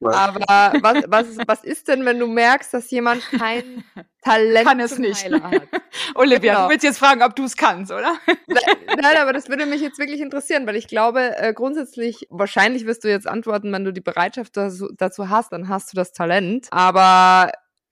[0.00, 3.82] aber, aber was, was, was ist denn, wenn du merkst, dass jemand kein
[4.22, 5.24] Talent Kann es nicht.
[5.32, 5.62] hat?
[6.14, 6.64] Olivia, genau.
[6.66, 8.16] du willst jetzt fragen, ob du es kannst, oder?
[8.46, 13.04] Nein, aber das würde mich jetzt wirklich interessieren, weil ich glaube, äh, grundsätzlich, wahrscheinlich wirst
[13.04, 16.68] du jetzt antworten, wenn du die Bereitschaft dazu, dazu hast, dann hast du das Talent.
[16.70, 17.50] Aber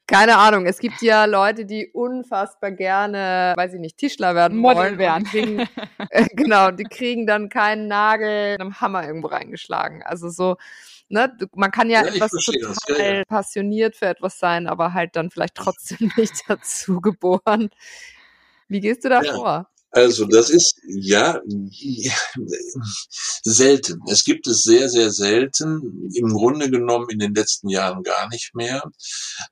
[0.09, 4.77] keine Ahnung, es gibt ja Leute, die unfassbar gerne, weiß ich nicht, Tischler werden Model
[4.77, 4.99] wollen.
[4.99, 5.25] werden.
[5.25, 5.59] Kriegen,
[6.11, 10.03] äh, genau, die kriegen dann keinen Nagel mit einem Hammer irgendwo reingeschlagen.
[10.03, 10.57] Also so,
[11.11, 13.25] ne, man kann ja, ja etwas total ja, ja.
[13.27, 17.69] passioniert für etwas sein, aber halt dann vielleicht trotzdem nicht dazu geboren.
[18.67, 19.69] Wie gehst du da vor?
[19.91, 21.41] Also das ist ja
[23.43, 24.03] selten.
[24.09, 26.11] Es gibt es sehr, sehr selten.
[26.15, 28.83] Im Grunde genommen in den letzten Jahren gar nicht mehr.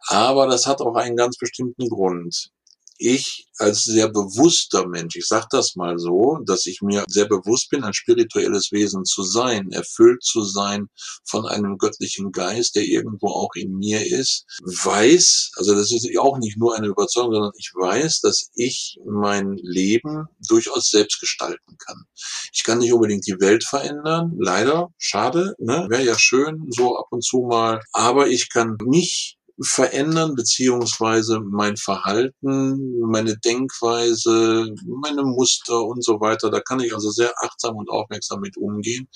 [0.08, 2.50] Aber das hat auch einen ganz bestimmten Grund
[2.98, 7.70] ich als sehr bewusster Mensch, ich sage das mal so, dass ich mir sehr bewusst
[7.70, 10.88] bin, ein spirituelles Wesen zu sein, erfüllt zu sein
[11.24, 16.38] von einem göttlichen Geist, der irgendwo auch in mir ist, weiß, also das ist auch
[16.38, 22.04] nicht nur eine Überzeugung, sondern ich weiß, dass ich mein Leben durchaus selbst gestalten kann.
[22.52, 25.86] Ich kann nicht unbedingt die Welt verändern, leider, schade, ne?
[25.88, 31.76] wäre ja schön, so ab und zu mal, aber ich kann mich verändern, beziehungsweise mein
[31.76, 36.50] Verhalten, meine Denkweise, meine Muster und so weiter.
[36.50, 39.08] Da kann ich also sehr achtsam und aufmerksam mit umgehen.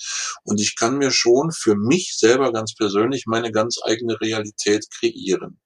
[0.43, 5.59] Und ich kann mir schon für mich selber ganz persönlich meine ganz eigene Realität kreieren.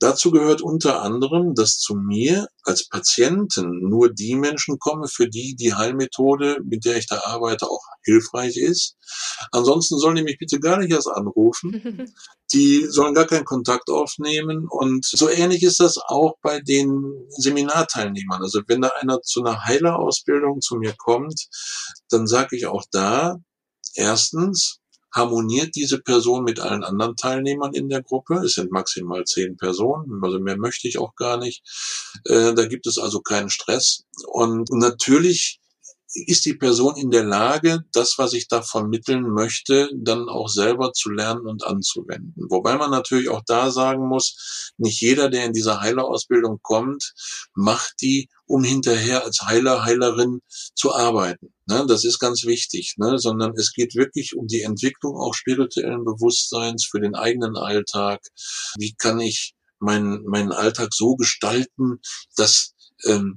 [0.00, 5.56] Dazu gehört unter anderem, dass zu mir als Patienten nur die Menschen kommen, für die
[5.56, 8.96] die Heilmethode, mit der ich da arbeite, auch hilfreich ist.
[9.50, 12.12] Ansonsten sollen die mich bitte gar nicht erst anrufen.
[12.54, 14.66] Die sollen gar keinen Kontakt aufnehmen.
[14.70, 18.40] Und so ähnlich ist das auch bei den Seminarteilnehmern.
[18.40, 21.48] Also wenn da einer zu einer Heilerausbildung zu mir kommt,
[22.08, 23.36] dann sage ich auch da,
[23.92, 24.77] erstens,
[25.12, 28.36] harmoniert diese Person mit allen anderen Teilnehmern in der Gruppe.
[28.44, 31.62] Es sind maximal zehn Personen, also mehr möchte ich auch gar nicht.
[32.24, 34.04] Äh, da gibt es also keinen Stress.
[34.26, 35.60] Und natürlich
[36.14, 40.92] ist die Person in der Lage, das, was ich da vermitteln möchte, dann auch selber
[40.92, 42.46] zu lernen und anzuwenden.
[42.48, 47.12] Wobei man natürlich auch da sagen muss, nicht jeder, der in dieser Heilerausbildung kommt,
[47.54, 50.40] macht die, um hinterher als Heiler, Heilerin
[50.74, 51.52] zu arbeiten.
[51.70, 56.02] Ne, das ist ganz wichtig, ne, sondern es geht wirklich um die Entwicklung auch spirituellen
[56.02, 58.20] Bewusstseins für den eigenen Alltag.
[58.78, 62.00] Wie kann ich meinen, meinen Alltag so gestalten,
[62.36, 62.72] dass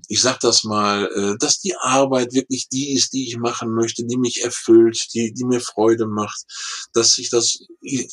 [0.07, 4.03] ich sag das mal, äh, dass die Arbeit wirklich die ist, die ich machen möchte,
[4.05, 6.43] die mich erfüllt, die, die mir Freude macht,
[6.93, 7.59] dass ich das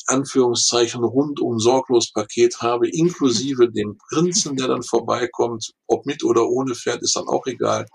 [0.05, 6.75] Anführungszeichen rundum sorglos Paket habe, inklusive dem Prinzen, der dann vorbeikommt, ob mit oder ohne
[6.75, 7.87] Pferd, ist dann auch egal.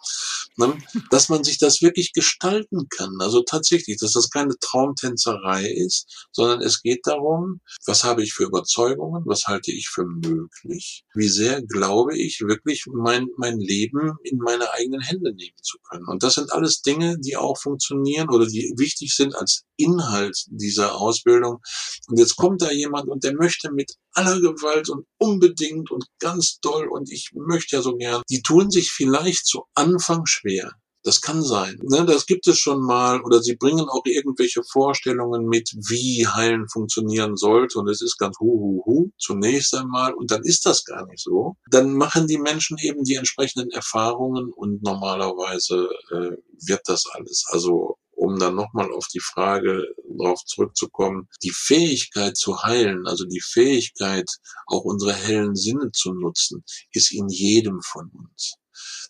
[0.56, 0.76] Ne?
[1.10, 3.16] Dass man sich das wirklich gestalten kann.
[3.20, 8.44] Also tatsächlich, dass das keine Traumtänzerei ist, sondern es geht darum, was habe ich für
[8.44, 14.38] Überzeugungen, was halte ich für möglich, wie sehr glaube ich wirklich mein, mein Leben in
[14.38, 16.06] meine eigenen Hände nehmen zu können.
[16.06, 20.96] Und das sind alles Dinge, die auch funktionieren oder die wichtig sind als Inhalt dieser
[20.96, 21.60] Ausbildung.
[22.08, 26.60] Und jetzt kommt da jemand und der möchte mit aller Gewalt und unbedingt und ganz
[26.60, 28.22] doll und ich möchte ja so gern.
[28.30, 30.72] Die tun sich vielleicht zu Anfang schwer.
[31.04, 31.78] Das kann sein.
[31.82, 33.20] Ne, das gibt es schon mal.
[33.20, 37.78] Oder sie bringen auch irgendwelche Vorstellungen mit, wie Heilen funktionieren sollte.
[37.78, 40.14] Und es ist ganz hu, hu, hu zunächst einmal.
[40.14, 41.56] Und dann ist das gar nicht so.
[41.70, 46.36] Dann machen die Menschen eben die entsprechenden Erfahrungen und normalerweise äh,
[46.66, 47.44] wird das alles.
[47.50, 49.86] Also um dann nochmal auf die Frage
[50.18, 54.30] darauf zurückzukommen, die Fähigkeit zu heilen, also die Fähigkeit,
[54.66, 58.54] auch unsere hellen Sinne zu nutzen, ist in jedem von uns.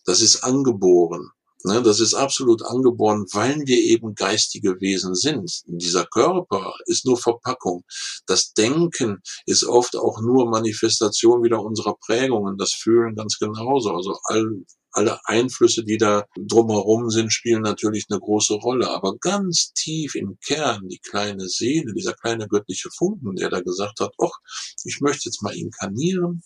[0.05, 1.31] Das ist angeboren.
[1.67, 5.63] Ne, das ist absolut angeboren, weil wir eben geistige Wesen sind.
[5.65, 7.85] Dieser Körper ist nur Verpackung.
[8.27, 12.59] Das Denken ist oft auch nur Manifestation wieder unserer Prägungen.
[12.59, 13.93] Das Fühlen ganz genauso.
[13.95, 18.91] Also all, alle Einflüsse, die da drumherum sind, spielen natürlich eine große Rolle.
[18.91, 24.01] Aber ganz tief im Kern, die kleine Seele, dieser kleine göttliche Funken, der da gesagt
[24.01, 24.39] hat, ach,
[24.85, 26.43] ich möchte jetzt mal inkarnieren,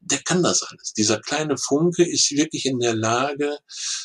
[0.00, 0.92] der kann das alles.
[0.92, 3.58] Dieser kleine Funke ist wirklich in der Lage,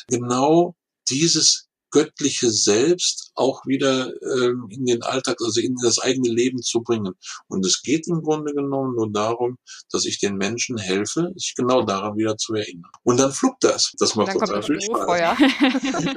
[0.08, 0.76] genau
[1.08, 1.65] dieses
[1.96, 7.14] göttliche Selbst auch wieder ähm, in den Alltag, also in das eigene Leben zu bringen.
[7.48, 9.56] Und es geht im Grunde genommen nur darum,
[9.90, 12.90] dass ich den Menschen helfe, sich genau daran wieder zu erinnern.
[13.02, 13.92] Und dann flugt das.
[13.98, 15.38] Das macht total viel Spaß.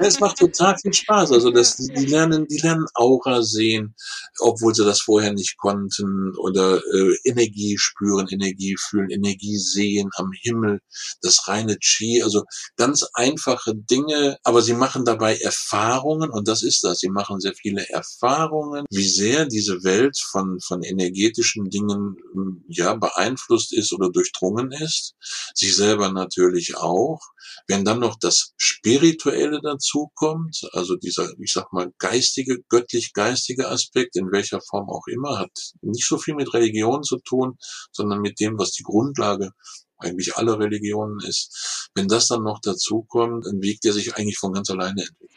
[0.00, 1.32] es macht total viel Spaß.
[1.32, 3.94] Also das, die lernen, die lernen Aura sehen,
[4.38, 10.30] obwohl sie das vorher nicht konnten, oder äh, Energie spüren, Energie fühlen, Energie sehen am
[10.42, 10.80] Himmel,
[11.22, 12.44] das reine Chi, also
[12.76, 17.40] ganz einfache Dinge, aber sie machen dabei Erfahrungen Erfahrungen, und das ist das, sie machen
[17.40, 23.92] sehr viele Erfahrungen, wie sehr diese Welt von, von energetischen Dingen hm, ja beeinflusst ist
[23.92, 25.14] oder durchdrungen ist,
[25.54, 27.20] sich selber natürlich auch.
[27.68, 34.32] Wenn dann noch das Spirituelle dazukommt, also dieser, ich sag mal, geistige, göttlich-geistige Aspekt, in
[34.32, 35.52] welcher Form auch immer, hat
[35.82, 37.58] nicht so viel mit Religion zu tun,
[37.92, 39.52] sondern mit dem, was die Grundlage
[40.00, 41.90] eigentlich alle Religionen ist.
[41.94, 45.30] Wenn das dann noch dazu kommt, ein Weg, der sich eigentlich von ganz alleine entwickelt.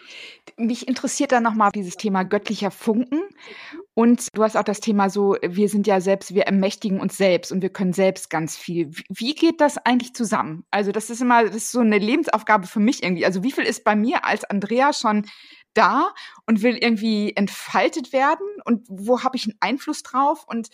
[0.57, 3.21] Mich interessiert dann nochmal dieses Thema göttlicher Funken.
[3.95, 7.51] Und du hast auch das Thema so, wir sind ja selbst, wir ermächtigen uns selbst
[7.51, 8.91] und wir können selbst ganz viel.
[9.09, 10.65] Wie geht das eigentlich zusammen?
[10.71, 13.25] Also das ist immer, das ist so eine Lebensaufgabe für mich irgendwie.
[13.25, 15.27] Also wie viel ist bei mir als Andrea schon
[15.73, 16.13] da
[16.45, 18.45] und will irgendwie entfaltet werden?
[18.65, 20.45] Und wo habe ich einen Einfluss drauf?
[20.47, 20.69] Und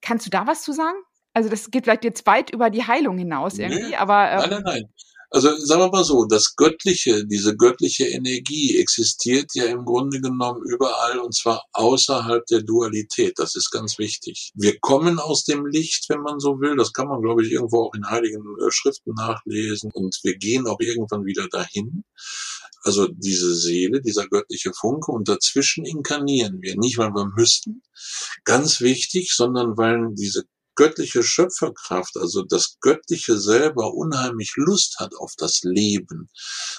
[0.00, 0.98] kannst du da was zu sagen?
[1.36, 4.30] Also das geht vielleicht jetzt weit über die Heilung hinaus irgendwie, nee, aber.
[4.30, 4.84] Ähm, nein, nein, nein.
[5.28, 10.62] Also sagen wir mal so, das Göttliche, diese göttliche Energie existiert ja im Grunde genommen
[10.64, 13.34] überall und zwar außerhalb der Dualität.
[13.36, 14.52] Das ist ganz wichtig.
[14.54, 16.74] Wir kommen aus dem Licht, wenn man so will.
[16.74, 19.90] Das kann man, glaube ich, irgendwo auch in heiligen äh, Schriften nachlesen.
[19.92, 22.04] Und wir gehen auch irgendwann wieder dahin.
[22.82, 26.76] Also diese Seele, dieser göttliche Funke und dazwischen inkarnieren wir.
[26.78, 27.82] Nicht, weil wir müssten,
[28.44, 30.44] ganz wichtig, sondern weil diese
[30.76, 36.28] göttliche Schöpferkraft, also das Göttliche selber unheimlich Lust hat auf das Leben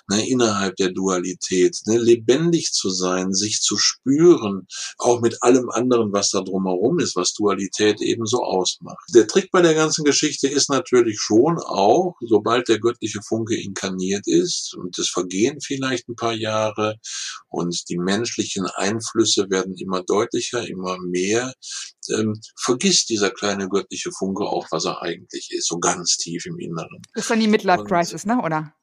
[0.09, 4.67] ne, innerhalb der Dualität, ne, lebendig zu sein, sich zu spüren,
[4.97, 9.03] auch mit allem anderen, was da drumherum ist, was Dualität ebenso ausmacht.
[9.13, 14.27] Der Trick bei der ganzen Geschichte ist natürlich schon auch, sobald der göttliche Funke inkarniert
[14.27, 16.95] ist und es vergehen vielleicht ein paar Jahre
[17.49, 21.53] und die menschlichen Einflüsse werden immer deutlicher, immer mehr,
[22.09, 26.59] ähm, vergisst dieser kleine göttliche Funke auch, was er eigentlich ist, so ganz tief im
[26.59, 27.01] Inneren.
[27.13, 28.41] Das ist dann die Midlife Crisis, ne?
[28.41, 28.73] Oder?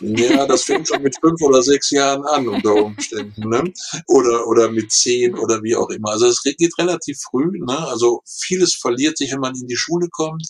[0.00, 3.72] Ja, das fängt schon mit fünf oder sechs Jahren an unter Umständen, ne?
[4.08, 6.10] Oder oder mit zehn oder wie auch immer.
[6.10, 7.78] Also es geht relativ früh, ne?
[7.86, 10.48] Also vieles verliert sich, wenn man in die Schule kommt,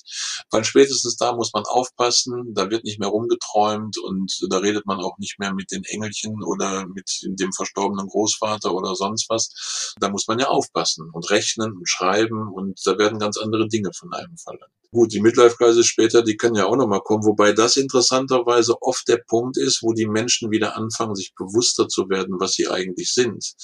[0.51, 2.55] weil spätestens da muss man aufpassen.
[2.55, 6.43] Da wird nicht mehr rumgeträumt und da redet man auch nicht mehr mit den Engelchen
[6.43, 9.95] oder mit dem verstorbenen Großvater oder sonst was.
[10.01, 13.91] Da muss man ja aufpassen und rechnen und schreiben und da werden ganz andere Dinge
[13.95, 14.82] von einem verlangt.
[14.95, 19.23] Gut, die Midlife-Crisis später, die können ja auch nochmal kommen, wobei das interessanterweise oft der
[19.27, 23.55] Punkt ist, wo die Menschen wieder anfangen, sich bewusster zu werden, was sie eigentlich sind.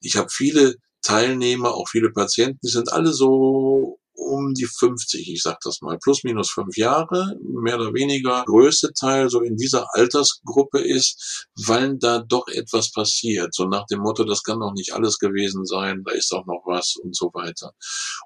[0.00, 5.42] Ich habe viele Teilnehmer, auch viele Patienten, die sind alle so um die 50, ich
[5.42, 9.88] sag das mal, plus minus fünf Jahre, mehr oder weniger größte Teil so in dieser
[9.94, 13.54] Altersgruppe ist, weil da doch etwas passiert.
[13.54, 16.62] So nach dem Motto, das kann doch nicht alles gewesen sein, da ist doch noch
[16.64, 17.72] was und so weiter.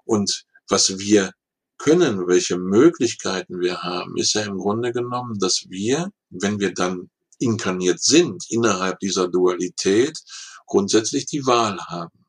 [0.05, 1.33] Und was wir
[1.81, 7.11] können, welche Möglichkeiten wir haben, ist ja im Grunde genommen, dass wir, wenn wir dann
[7.39, 10.18] inkarniert sind innerhalb dieser Dualität,
[10.66, 12.26] grundsätzlich die Wahl haben.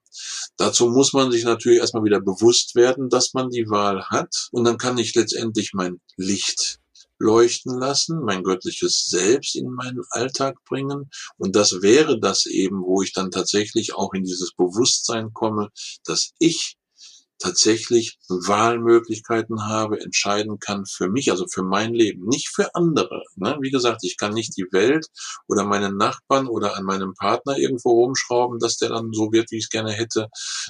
[0.55, 4.49] Dazu muss man sich natürlich erstmal wieder bewusst werden, dass man die Wahl hat.
[4.51, 6.79] Und dann kann ich letztendlich mein Licht
[7.19, 11.09] leuchten lassen, mein göttliches Selbst in meinen Alltag bringen.
[11.37, 15.69] Und das wäre das eben, wo ich dann tatsächlich auch in dieses Bewusstsein komme,
[16.05, 16.77] dass ich
[17.41, 23.23] tatsächlich Wahlmöglichkeiten habe, entscheiden kann für mich, also für mein Leben, nicht für andere.
[23.35, 23.57] Ne?
[23.61, 25.07] Wie gesagt, ich kann nicht die Welt
[25.47, 29.57] oder meinen Nachbarn oder an meinem Partner irgendwo rumschrauben, dass der dann so wird, wie
[29.57, 30.27] ich es gerne hätte,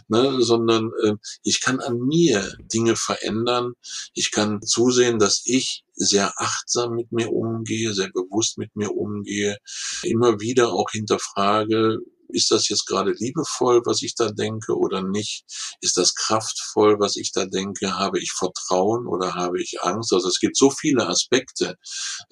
[0.07, 0.41] ne?
[0.41, 1.13] sondern äh,
[1.43, 3.73] ich kann an mir Dinge verändern.
[4.13, 9.57] Ich kann zusehen, dass ich sehr achtsam mit mir umgehe, sehr bewusst mit mir umgehe,
[10.03, 11.99] immer wieder auch hinterfrage,
[12.33, 15.43] ist das jetzt gerade liebevoll, was ich da denke oder nicht?
[15.81, 17.97] Ist das kraftvoll, was ich da denke?
[17.97, 20.13] Habe ich Vertrauen oder habe ich Angst?
[20.13, 21.75] Also es gibt so viele Aspekte,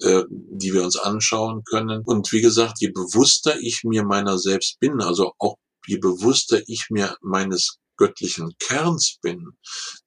[0.00, 2.02] äh, die wir uns anschauen können.
[2.04, 5.56] Und wie gesagt, je bewusster ich mir meiner selbst bin, also auch
[5.86, 9.50] je bewusster ich mir meines göttlichen Kerns bin,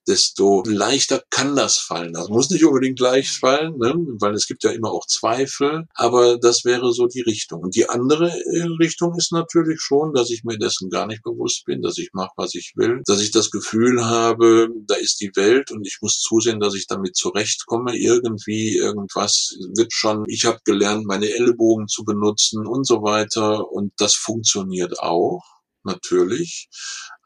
[0.07, 2.13] desto leichter kann das fallen.
[2.13, 3.93] Das muss nicht unbedingt leicht fallen, ne?
[4.19, 7.61] weil es gibt ja immer auch Zweifel, aber das wäre so die Richtung.
[7.61, 11.65] Und die andere äh, Richtung ist natürlich schon, dass ich mir dessen gar nicht bewusst
[11.65, 15.31] bin, dass ich mache, was ich will, dass ich das Gefühl habe, da ist die
[15.35, 17.95] Welt und ich muss zusehen, dass ich damit zurechtkomme.
[17.95, 23.93] Irgendwie, irgendwas wird schon, ich habe gelernt, meine Ellenbogen zu benutzen und so weiter und
[23.97, 25.43] das funktioniert auch
[25.83, 26.69] natürlich.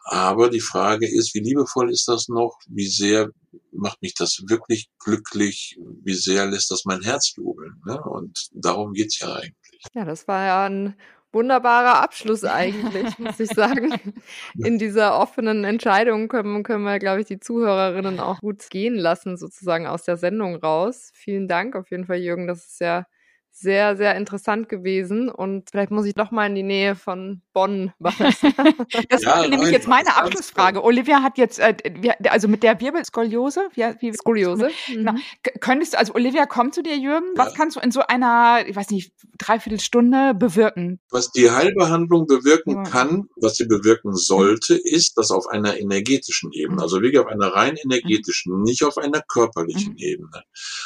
[0.10, 2.58] Aber die Frage ist, wie liebevoll ist das noch?
[2.70, 3.30] Wie sehr
[3.74, 5.78] macht mich das wirklich glücklich?
[6.02, 7.82] Wie sehr lässt das mein Herz jubeln?
[7.86, 8.02] Ne?
[8.02, 9.82] Und darum geht's ja eigentlich.
[9.94, 10.96] Ja, das war ja ein
[11.34, 13.96] wunderbarer Abschluss eigentlich, muss ich sagen.
[14.58, 19.36] In dieser offenen Entscheidung können, können wir, glaube ich, die Zuhörerinnen auch gut gehen lassen,
[19.36, 21.12] sozusagen aus der Sendung raus.
[21.14, 22.48] Vielen Dank auf jeden Fall, Jürgen.
[22.48, 23.06] Das ist ja
[23.60, 25.30] sehr, sehr interessant gewesen.
[25.30, 27.92] Und vielleicht muss ich doch mal in die Nähe von Bonn.
[28.00, 30.84] das ja, wäre nämlich jetzt meine Abschlussfrage.
[30.84, 31.76] Olivia hat jetzt, äh,
[32.30, 34.70] also mit der Wirbelskoliose, wie, wie Skoliose.
[34.90, 35.20] Mhm.
[35.60, 37.46] Könntest du, also Olivia kommt zu dir, Jürgen, ja.
[37.46, 41.00] was kannst du in so einer, ich weiß nicht, Dreiviertelstunde bewirken?
[41.10, 42.84] Was die Heilbehandlung bewirken ja.
[42.84, 47.48] kann, was sie bewirken sollte, ist, dass auf einer energetischen Ebene, also wirklich auf einer
[47.48, 48.64] rein energetischen, mhm.
[48.64, 49.98] nicht auf einer körperlichen mhm.
[49.98, 50.44] Ebene,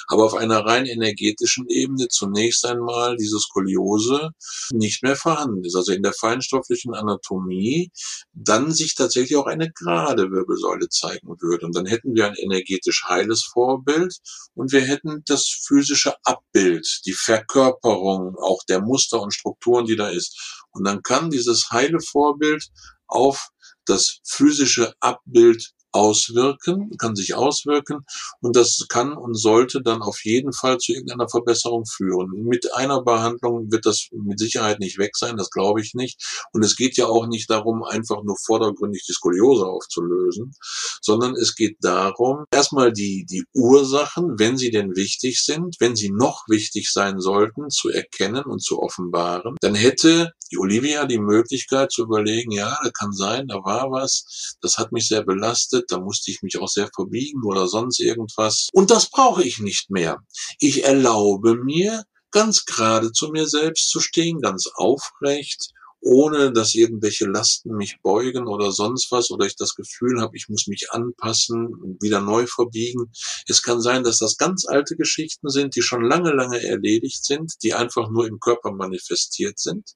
[0.08, 4.30] aber auf einer rein energetischen Ebene zunächst einmal diese Skoliose
[4.72, 5.76] nicht mehr vorhanden ist.
[5.76, 7.92] Also in der Feinstoff feinstofflichen Anatomie
[8.34, 11.66] dann sich tatsächlich auch eine gerade Wirbelsäule zeigen würde.
[11.66, 14.18] Und dann hätten wir ein energetisch heiles Vorbild
[14.54, 20.10] und wir hätten das physische Abbild, die Verkörperung auch der Muster und Strukturen, die da
[20.10, 20.64] ist.
[20.72, 22.68] Und dann kann dieses heile Vorbild
[23.08, 23.50] auf
[23.86, 28.06] das physische Abbild auswirken, kann sich auswirken
[28.42, 32.32] und das kann und sollte dann auf jeden Fall zu irgendeiner Verbesserung führen.
[32.44, 36.46] Mit einer Behandlung wird das mit Sicherheit nicht weg sein, das glaube ich nicht.
[36.54, 40.54] Und es geht ja auch nicht darum, einfach nur vordergründig die Skoliose aufzulösen,
[41.02, 46.12] sondern es geht darum, erstmal die, die Ursachen, wenn sie denn wichtig sind, wenn sie
[46.12, 49.56] noch wichtig sein sollten, zu erkennen und zu offenbaren.
[49.62, 54.56] Dann hätte die Olivia die Möglichkeit zu überlegen, ja, da kann sein, da war was,
[54.62, 58.70] das hat mich sehr belastet, da musste ich mich auch sehr verbiegen oder sonst irgendwas.
[58.74, 60.20] Und das brauche ich nicht mehr.
[60.60, 67.28] Ich erlaube mir, ganz gerade zu mir selbst zu stehen, ganz aufrecht ohne dass irgendwelche
[67.28, 71.68] Lasten mich beugen oder sonst was oder ich das Gefühl habe, ich muss mich anpassen
[71.68, 73.12] und wieder neu verbiegen.
[73.48, 77.54] Es kann sein, dass das ganz alte Geschichten sind, die schon lange, lange erledigt sind,
[77.62, 79.96] die einfach nur im Körper manifestiert sind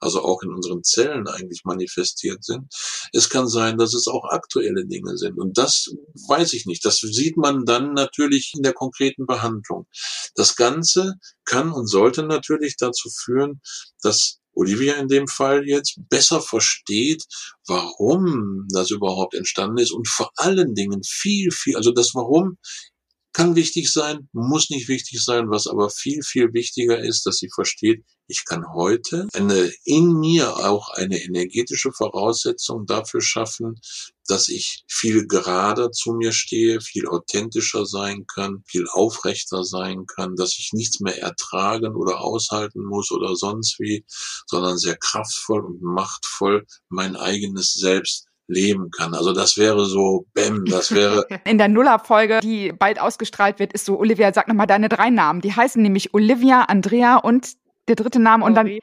[0.00, 2.72] also auch in unseren Zellen eigentlich manifestiert sind.
[3.12, 5.38] Es kann sein, dass es auch aktuelle Dinge sind.
[5.38, 5.88] Und das
[6.28, 6.84] weiß ich nicht.
[6.84, 9.86] Das sieht man dann natürlich in der konkreten Behandlung.
[10.34, 11.14] Das Ganze
[11.44, 13.60] kann und sollte natürlich dazu führen,
[14.02, 17.24] dass Olivia in dem Fall jetzt besser versteht,
[17.66, 22.58] warum das überhaupt entstanden ist und vor allen Dingen viel, viel, also das Warum
[23.32, 27.48] kann wichtig sein, muss nicht wichtig sein, was aber viel, viel wichtiger ist, dass sie
[27.48, 33.80] versteht, ich kann heute eine, in mir auch eine energetische Voraussetzung dafür schaffen,
[34.26, 40.36] dass ich viel gerader zu mir stehe, viel authentischer sein kann, viel aufrechter sein kann,
[40.36, 44.04] dass ich nichts mehr ertragen oder aushalten muss oder sonst wie,
[44.46, 49.14] sondern sehr kraftvoll und machtvoll mein eigenes Selbst leben kann.
[49.14, 51.26] Also das wäre so, bäm, das wäre.
[51.44, 55.40] In der Nuller-Folge, die bald ausgestrahlt wird, ist so, Olivia, sag nochmal deine drei Namen.
[55.40, 57.52] Die heißen nämlich Olivia, Andrea und
[57.88, 58.66] der dritte Name und dann.
[58.66, 58.80] die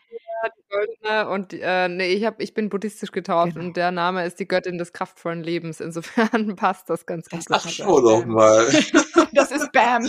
[0.69, 3.65] Goldene und äh, nee, ich, hab, ich bin buddhistisch getauft genau.
[3.65, 5.79] und der Name ist die Göttin des kraftvollen Lebens.
[5.79, 7.41] Insofern passt das ganz gut.
[7.49, 8.65] Ach, schau doch mal.
[9.33, 10.03] das ist Bam.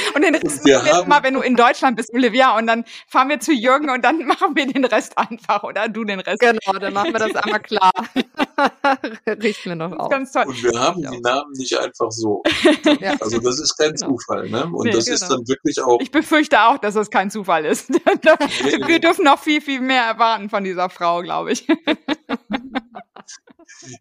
[0.14, 3.28] Und den Rest wir haben, mal, wenn du in Deutschland bist, Olivia, und dann fahren
[3.28, 6.40] wir zu Jürgen und dann machen wir den Rest einfach oder du den Rest.
[6.40, 7.92] Genau, dann machen wir das einmal klar.
[9.26, 10.10] Richten wir noch auf.
[10.10, 10.44] Ganz toll.
[10.46, 11.10] Und wir haben ja.
[11.10, 12.42] die Namen nicht einfach so.
[13.00, 13.14] ja.
[13.20, 14.16] Also das ist kein genau.
[14.16, 14.64] Zufall, ne?
[14.72, 15.14] Und nee, das genau.
[15.14, 16.00] ist dann wirklich auch.
[16.00, 17.88] Ich befürchte auch, dass es kein Zufall ist.
[17.90, 21.66] wir dürfen noch viel, viel mehr erwarten von dieser Frau, glaube ich.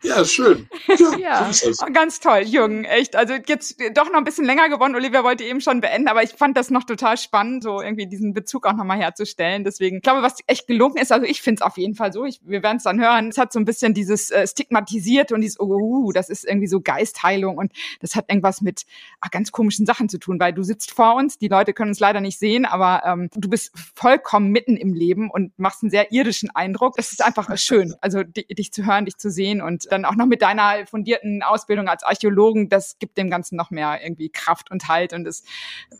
[0.03, 0.67] Ja, schön.
[0.87, 1.89] Ja, ja.
[1.93, 3.15] ganz toll, Jürgen, echt.
[3.15, 4.95] Also jetzt doch noch ein bisschen länger gewonnen.
[4.95, 8.33] Olivia wollte eben schon beenden, aber ich fand das noch total spannend, so irgendwie diesen
[8.33, 9.63] Bezug auch nochmal herzustellen.
[9.63, 12.25] Deswegen, ich glaube, was echt gelungen ist, also ich finde es auf jeden Fall so,
[12.25, 15.41] ich, wir werden es dann hören, es hat so ein bisschen dieses äh, stigmatisiert und
[15.41, 18.85] dieses, oh, uh, das ist irgendwie so Geistheilung und das hat irgendwas mit
[19.21, 21.99] ach, ganz komischen Sachen zu tun, weil du sitzt vor uns, die Leute können uns
[21.99, 26.11] leider nicht sehen, aber ähm, du bist vollkommen mitten im Leben und machst einen sehr
[26.11, 26.95] irdischen Eindruck.
[26.97, 30.25] Es ist einfach schön, also dich zu hören, dich zu sehen und dann auch noch
[30.25, 34.87] mit deiner fundierten Ausbildung als Archäologen, das gibt dem Ganzen noch mehr irgendwie Kraft und
[34.87, 35.47] Halt und ist,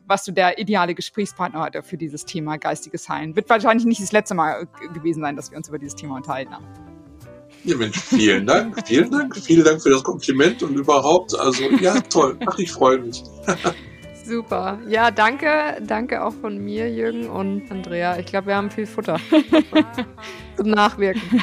[0.06, 3.36] was du der ideale Gesprächspartner heute für dieses Thema geistiges Heilen.
[3.36, 6.54] Wird wahrscheinlich nicht das letzte Mal gewesen sein, dass wir uns über dieses Thema unterhalten
[6.54, 6.66] haben.
[7.64, 12.00] Ja, Mensch, vielen Dank, vielen Dank, vielen Dank für das Kompliment und überhaupt, also ja,
[12.00, 13.22] toll, ach, ich freue mich.
[14.24, 14.78] Super.
[14.88, 18.16] Ja, danke, danke auch von mir, Jürgen und Andrea.
[18.18, 19.18] Ich glaube, wir haben viel Futter
[20.56, 21.42] zum Nachwirken.